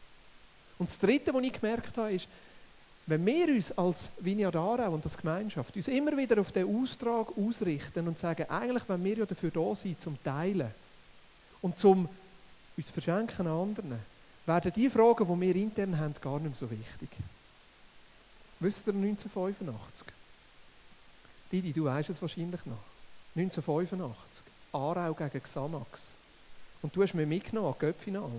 Und 0.79 0.89
das 0.89 0.99
Dritte, 0.99 1.33
was 1.33 1.45
ich 1.45 1.53
gemerkt 1.53 1.97
habe, 1.97 2.13
ist, 2.13 2.27
wenn 3.07 3.27
wir 3.27 3.49
uns 3.49 3.73
als 3.73 4.13
Vineyard 4.21 4.55
Aarau 4.57 4.93
und 4.93 5.05
als 5.05 5.19
Gemeinschaft 5.19 5.75
uns 5.75 5.89
immer 5.89 6.17
wieder 6.17 6.41
auf 6.41 6.53
den 6.53 6.83
Austrag 6.83 7.37
ausrichten 7.37 8.07
und 8.07 8.19
sagen, 8.19 8.49
eigentlich 8.49 8.89
wenn 8.89 9.03
wir 9.05 9.19
ja 9.19 9.27
dafür 9.27 9.51
da 9.51 9.75
sind, 9.75 10.01
zum 10.01 10.23
Teilen 10.23 10.71
und 11.61 11.79
zum 11.79 12.09
uns 12.77 12.91
verschenken 12.91 13.47
an 13.47 13.69
anderen, 13.69 13.99
werden 14.47 14.73
die 14.75 14.89
Fragen, 14.91 15.27
die 15.27 15.41
wir 15.41 15.57
intern 15.57 15.99
haben, 15.99 16.15
gar 16.21 16.39
nicht 16.39 16.45
mehr 16.45 16.55
so 16.55 16.71
wichtig. 16.71 17.09
Wisst 18.61 18.87
ihr 18.87 18.95
1985? 18.95 20.07
Didi, 21.51 21.73
du 21.73 21.85
weißt 21.85 22.09
es 22.11 22.23
wahrscheinlich 22.23 22.65
noch. 22.65 22.79
1985. 23.35 24.45
Aarau 24.73 25.15
gegen 25.15 25.43
Xamax. 25.43 26.17
Und 26.81 26.95
du 26.95 27.03
hast 27.03 27.15
mich 27.15 27.27
mitgenommen 27.27 27.69
an 27.69 27.79
Göppfinal. 27.79 28.31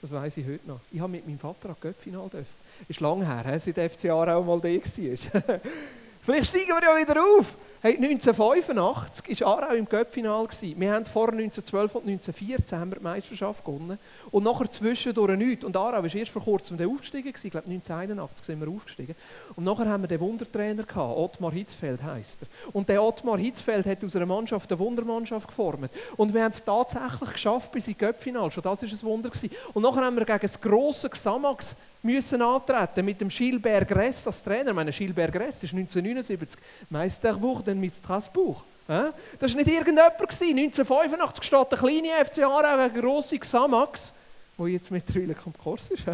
Das 0.00 0.10
weiß 0.10 0.36
ich 0.36 0.46
heute 0.46 0.68
noch. 0.68 0.80
Ich 0.90 1.00
habe 1.00 1.12
mit 1.12 1.26
meinem 1.26 1.38
Vater 1.38 1.70
an 1.70 1.76
Göppfinal 1.80 2.28
dürfen. 2.28 2.54
Ist 2.88 3.00
lange 3.00 3.26
her, 3.26 3.58
seit 3.58 3.92
FCA 3.92 4.36
auch 4.36 4.44
mal 4.44 4.60
da 4.60 4.68
war. 4.68 5.60
Vielleicht 6.26 6.46
steigen 6.46 6.70
wir 6.70 6.82
ja 6.82 7.00
wieder 7.00 7.22
auf. 7.22 7.56
Hey, 7.80 7.94
1985 7.98 9.42
war 9.42 9.62
Aarau 9.62 9.74
im 9.74 9.88
Cup-Final. 9.88 10.48
Wir 10.60 10.92
haben 10.92 11.04
vor 11.04 11.28
1912 11.28 11.94
und 11.94 12.08
1914 12.08 12.78
haben 12.80 12.90
wir 12.90 12.96
die 12.96 13.04
Meisterschaft 13.04 13.64
gewonnen. 13.64 13.96
Und 14.32 14.42
nachher 14.42 14.68
zwischendurch 14.68 15.36
nichts. 15.36 15.64
Und 15.64 15.76
Aarau 15.76 16.02
ist 16.02 16.16
erst 16.16 16.32
vor 16.32 16.42
kurzem 16.42 16.80
aufgestiegen. 16.80 17.28
Ich 17.28 17.50
glaube 17.52 17.68
1981 17.68 18.44
sind 18.44 18.60
wir 18.60 18.68
aufgestiegen. 18.68 19.14
Und 19.54 19.62
nachher 19.62 19.88
haben 19.88 20.02
wir 20.02 20.08
den 20.08 20.18
Wundertrainer 20.18 20.82
gehabt. 20.82 21.16
Ottmar 21.16 21.52
Hitzfeld 21.52 22.02
heisst 22.02 22.42
er. 22.42 22.48
Und 22.72 22.88
der 22.88 23.04
Ottmar 23.04 23.38
Hitzfeld 23.38 23.86
hat 23.86 24.02
aus 24.02 24.16
einer 24.16 24.26
Mannschaft 24.26 24.68
eine 24.72 24.80
Wundermannschaft 24.80 25.46
geformt. 25.46 25.92
Und 26.16 26.34
wir 26.34 26.42
haben 26.42 26.50
es 26.50 26.64
tatsächlich 26.64 27.34
geschafft 27.34 27.70
bis 27.70 27.86
ins 27.86 27.98
Cup-Final. 27.98 28.50
Schon 28.50 28.64
das 28.64 28.82
war 28.82 28.88
ein 28.88 29.02
Wunder. 29.02 29.30
Und 29.74 29.82
nachher 29.84 30.04
haben 30.04 30.16
wir 30.16 30.24
gegen 30.24 30.40
das 30.40 30.60
grosse 30.60 31.08
Xamax 31.08 31.76
müssen 32.06 32.40
antreten 32.40 33.04
mit 33.04 33.20
dem 33.20 33.28
Gilbert 33.28 33.88
Gress 33.88 34.26
als 34.26 34.42
Trainer. 34.42 34.70
Ich 34.70 34.76
meine, 34.76 34.92
Gilbert 34.92 35.32
Gress 35.32 35.62
ist 35.62 35.74
1979 35.74 36.58
Meister 36.88 37.34
geworden 37.34 37.78
mit 37.78 37.94
Strasbourg. 37.94 38.62
Das 38.86 39.52
war 39.52 39.56
nicht 39.56 39.68
irgendjemand. 39.68 40.12
1985 40.20 41.44
steht 41.44 41.72
der 41.72 41.78
kleine 41.78 42.24
FC 42.24 42.44
Aarau 42.44 42.88
gegen 42.88 43.00
grosse 43.00 43.38
Xamax, 43.38 44.14
wo 44.56 44.66
jetzt 44.66 44.90
mittlerweile 44.90 45.34
Konkurs 45.34 45.90
ist, 45.90 46.04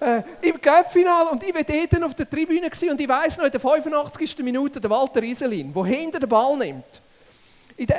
äh, 0.00 0.22
im 0.40 0.60
Cup-Final. 0.60 1.26
Und 1.28 1.42
ich 1.42 1.54
war 1.54 1.62
dort 1.62 2.02
auf 2.04 2.14
der 2.14 2.30
Tribüne 2.30 2.70
und 2.90 3.00
ich 3.00 3.08
weiss 3.08 3.36
noch, 3.36 3.44
in 3.44 3.50
der 3.50 3.60
85. 3.60 4.38
Minute 4.38 4.80
der 4.80 4.88
Walter 4.88 5.22
Iselin, 5.22 5.72
der 5.72 5.84
hinter 5.84 6.20
den 6.20 6.28
Ball 6.28 6.56
nimmt. 6.56 7.02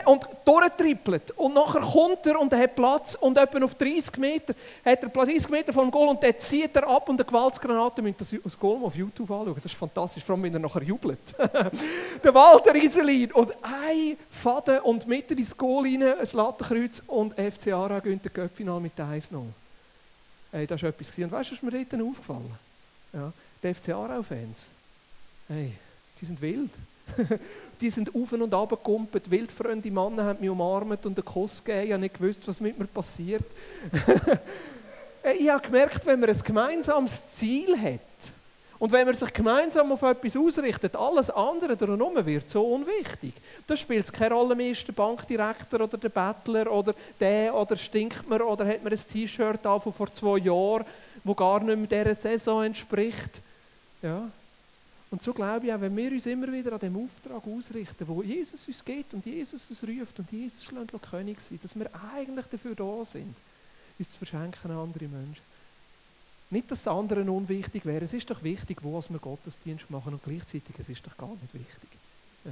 Und 0.06 0.28
durchtrippelt. 0.44 1.32
Und 1.32 1.54
nachher 1.54 1.82
kommt 1.82 2.26
er 2.26 2.40
und 2.40 2.52
er 2.52 2.60
hat 2.60 2.76
Platz 2.76 3.16
und 3.16 3.38
etwa 3.38 3.64
auf 3.64 3.76
30 3.76 4.18
Meter 4.18 4.56
hat 4.84 5.04
er 5.04 5.10
30 5.10 5.50
Meter 5.50 5.72
vom 5.72 5.92
Goal 5.92 6.10
und 6.10 6.24
dann 6.24 6.38
zieht 6.38 6.76
er 6.76 6.88
ab 6.88 7.08
und 7.10 7.20
eine 7.20 7.26
Gewaltsgranate 7.26 8.02
müsst 8.02 8.22
das, 8.22 8.60
Goal 8.60 8.84
auf 8.84 8.96
YouTube 8.96 9.30
anschauen. 9.30 9.56
Das 9.56 9.72
ist 9.72 9.78
fantastisch, 9.78 10.24
vor 10.24 10.34
allem 10.34 10.44
wenn 10.44 10.54
er 10.54 10.60
nachher 10.60 10.82
jubelt. 10.82 11.20
der 12.24 12.34
Walter 12.34 12.76
Iselin 12.76 13.32
und 13.34 13.52
ein 13.62 14.18
Faden 14.32 14.80
und 14.80 15.08
mitten 15.08 15.38
ins 15.38 15.56
Goal 15.56 15.86
rein 15.86 16.04
ein 16.04 16.28
Lattenkreuz 16.34 17.04
und 17.08 17.34
FC 17.34 17.68
Aarau 17.68 18.02
gewinnt 18.02 18.26
der 18.26 18.32
Göppfinal 18.32 18.80
mit 18.80 18.94
1-0. 18.98 19.30
Hey, 20.52 20.66
das 20.66 20.82
war 20.82 20.90
etwas. 20.90 21.18
Und 21.18 21.32
weißt 21.32 21.52
du, 21.52 21.56
was 21.56 21.62
mir 21.62 21.86
dort 21.86 22.02
aufgefallen? 22.02 22.56
Ja, 23.14 23.32
die 23.64 23.74
FC 23.74 23.90
Aarau-Fans, 23.90 24.68
hey, 25.50 25.74
die 26.20 26.26
sind 26.26 26.42
wild. 26.42 26.72
die 27.82 27.90
sind 27.90 28.14
auf 28.14 28.32
und 28.32 28.54
ab 28.54 28.70
gekumpelt. 28.70 29.30
Wildfreunde 29.30 29.92
Männer 29.92 30.26
haben 30.26 30.40
mich 30.40 30.50
umarmt 30.50 31.06
und 31.06 31.18
einen 31.18 31.26
Kuss 31.26 31.64
gegeben. 31.64 31.86
Ich 31.86 31.92
habe 31.94 32.02
nicht 32.02 32.18
gewusst, 32.18 32.48
was 32.48 32.60
mit 32.60 32.78
mir 32.78 32.88
passiert. 32.88 33.46
ich 35.40 35.50
habe 35.50 35.66
gemerkt, 35.66 36.06
wenn 36.06 36.20
man 36.20 36.30
ein 36.30 36.40
gemeinsames 36.40 37.32
Ziel 37.32 37.78
hat 37.80 38.00
und 38.80 38.92
wenn 38.92 39.08
man 39.08 39.16
sich 39.16 39.34
gemeinsam 39.34 39.92
auf 39.92 40.04
etwas 40.04 40.38
ausrichtet, 40.38 40.96
alles 40.96 41.30
andere 41.32 41.76
drumherum 41.76 42.24
wird 42.26 42.50
so 42.50 42.64
unwichtig. 42.64 43.34
Da 43.66 43.76
spielt 43.76 44.06
es 44.06 44.12
keine 44.12 44.36
Rolle 44.36 44.56
mehr, 44.56 44.72
ist 44.72 44.88
der 44.88 44.94
Bankdirektor 44.94 45.82
oder 45.82 45.98
der 45.98 46.10
Bettler 46.10 46.72
oder 46.72 46.94
der 47.20 47.56
oder 47.56 47.76
stinkt 47.76 48.30
man 48.30 48.42
oder 48.42 48.68
hat 48.68 48.84
man 48.84 48.94
ein 48.94 49.00
T-Shirt 49.00 49.66
an 49.66 49.82
von 49.82 49.94
vor 49.94 50.14
zwei 50.14 50.38
Jahren, 50.38 50.86
wo 51.24 51.34
gar 51.34 51.60
nicht 51.60 51.92
mehr 51.92 52.04
dieser 52.04 52.16
Saison 52.16 52.64
entspricht. 52.64 53.42
Ja, 54.04 54.30
und 55.10 55.22
so 55.22 55.34
glaube 55.34 55.68
ich 55.68 55.74
auch, 55.74 55.80
wenn 55.80 55.96
wir 55.96 56.12
uns 56.12 56.26
immer 56.26 56.52
wieder 56.52 56.74
an 56.74 56.80
dem 56.80 56.98
Auftrag 56.98 57.46
ausrichten, 57.48 58.08
wo 58.08 58.22
Jesus 58.22 58.68
uns 58.68 58.84
geht 58.84 59.14
und 59.14 59.26
Jesus 59.26 59.68
uns 59.70 59.84
ruft 59.84 60.20
und 60.20 60.32
Jesus 60.32 60.66
schlägt 60.66 60.92
König 61.10 61.40
sein, 61.40 61.60
dass 61.62 61.78
wir 61.78 61.90
eigentlich 62.14 62.46
dafür 62.48 62.76
da 62.76 63.06
sind, 63.06 63.36
uns 63.98 64.12
zu 64.12 64.18
verschenken 64.18 64.72
an 64.72 64.78
andere 64.78 65.08
Menschen. 65.08 65.44
Nicht, 66.50 66.72
dass 66.72 66.84
das 66.84 66.94
andere 66.94 67.30
unwichtig 67.30 67.86
wäre. 67.86 68.06
Es 68.06 68.14
ist 68.14 68.30
doch 68.30 68.42
wichtig, 68.44 68.78
wo 68.82 69.02
wir 69.02 69.20
Gottesdienst 69.20 69.90
machen 69.90 70.14
und 70.14 70.24
gleichzeitig 70.24 70.76
es 70.78 70.90
ist 70.90 71.06
doch 71.06 71.18
gar 71.18 71.30
nicht 71.30 71.54
wichtig. 71.54 71.90
Ja. 72.46 72.52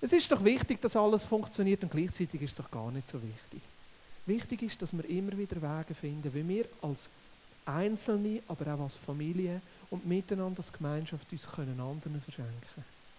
Es 0.00 0.12
ist 0.12 0.30
doch 0.30 0.44
wichtig, 0.44 0.80
dass 0.80 0.96
alles 0.96 1.24
funktioniert 1.24 1.82
und 1.82 1.90
gleichzeitig 1.90 2.42
ist 2.42 2.50
es 2.50 2.56
doch 2.56 2.70
gar 2.70 2.90
nicht 2.90 3.08
so 3.08 3.20
wichtig. 3.22 3.62
Wichtig 4.26 4.62
ist, 4.62 4.82
dass 4.82 4.92
wir 4.92 5.04
immer 5.08 5.36
wieder 5.36 5.56
Wege 5.56 5.94
finden, 5.94 6.32
wie 6.34 6.48
wir 6.48 6.64
als 6.82 7.08
Einzelne, 7.66 8.42
aber 8.48 8.74
auch 8.74 8.80
als 8.80 8.96
Familie 8.96 9.60
und 9.94 10.06
miteinander 10.06 10.58
als 10.58 10.72
Gemeinschaft 10.72 11.30
uns 11.30 11.46
können 11.46 11.78
anderen 11.78 12.20
verschenken 12.20 12.84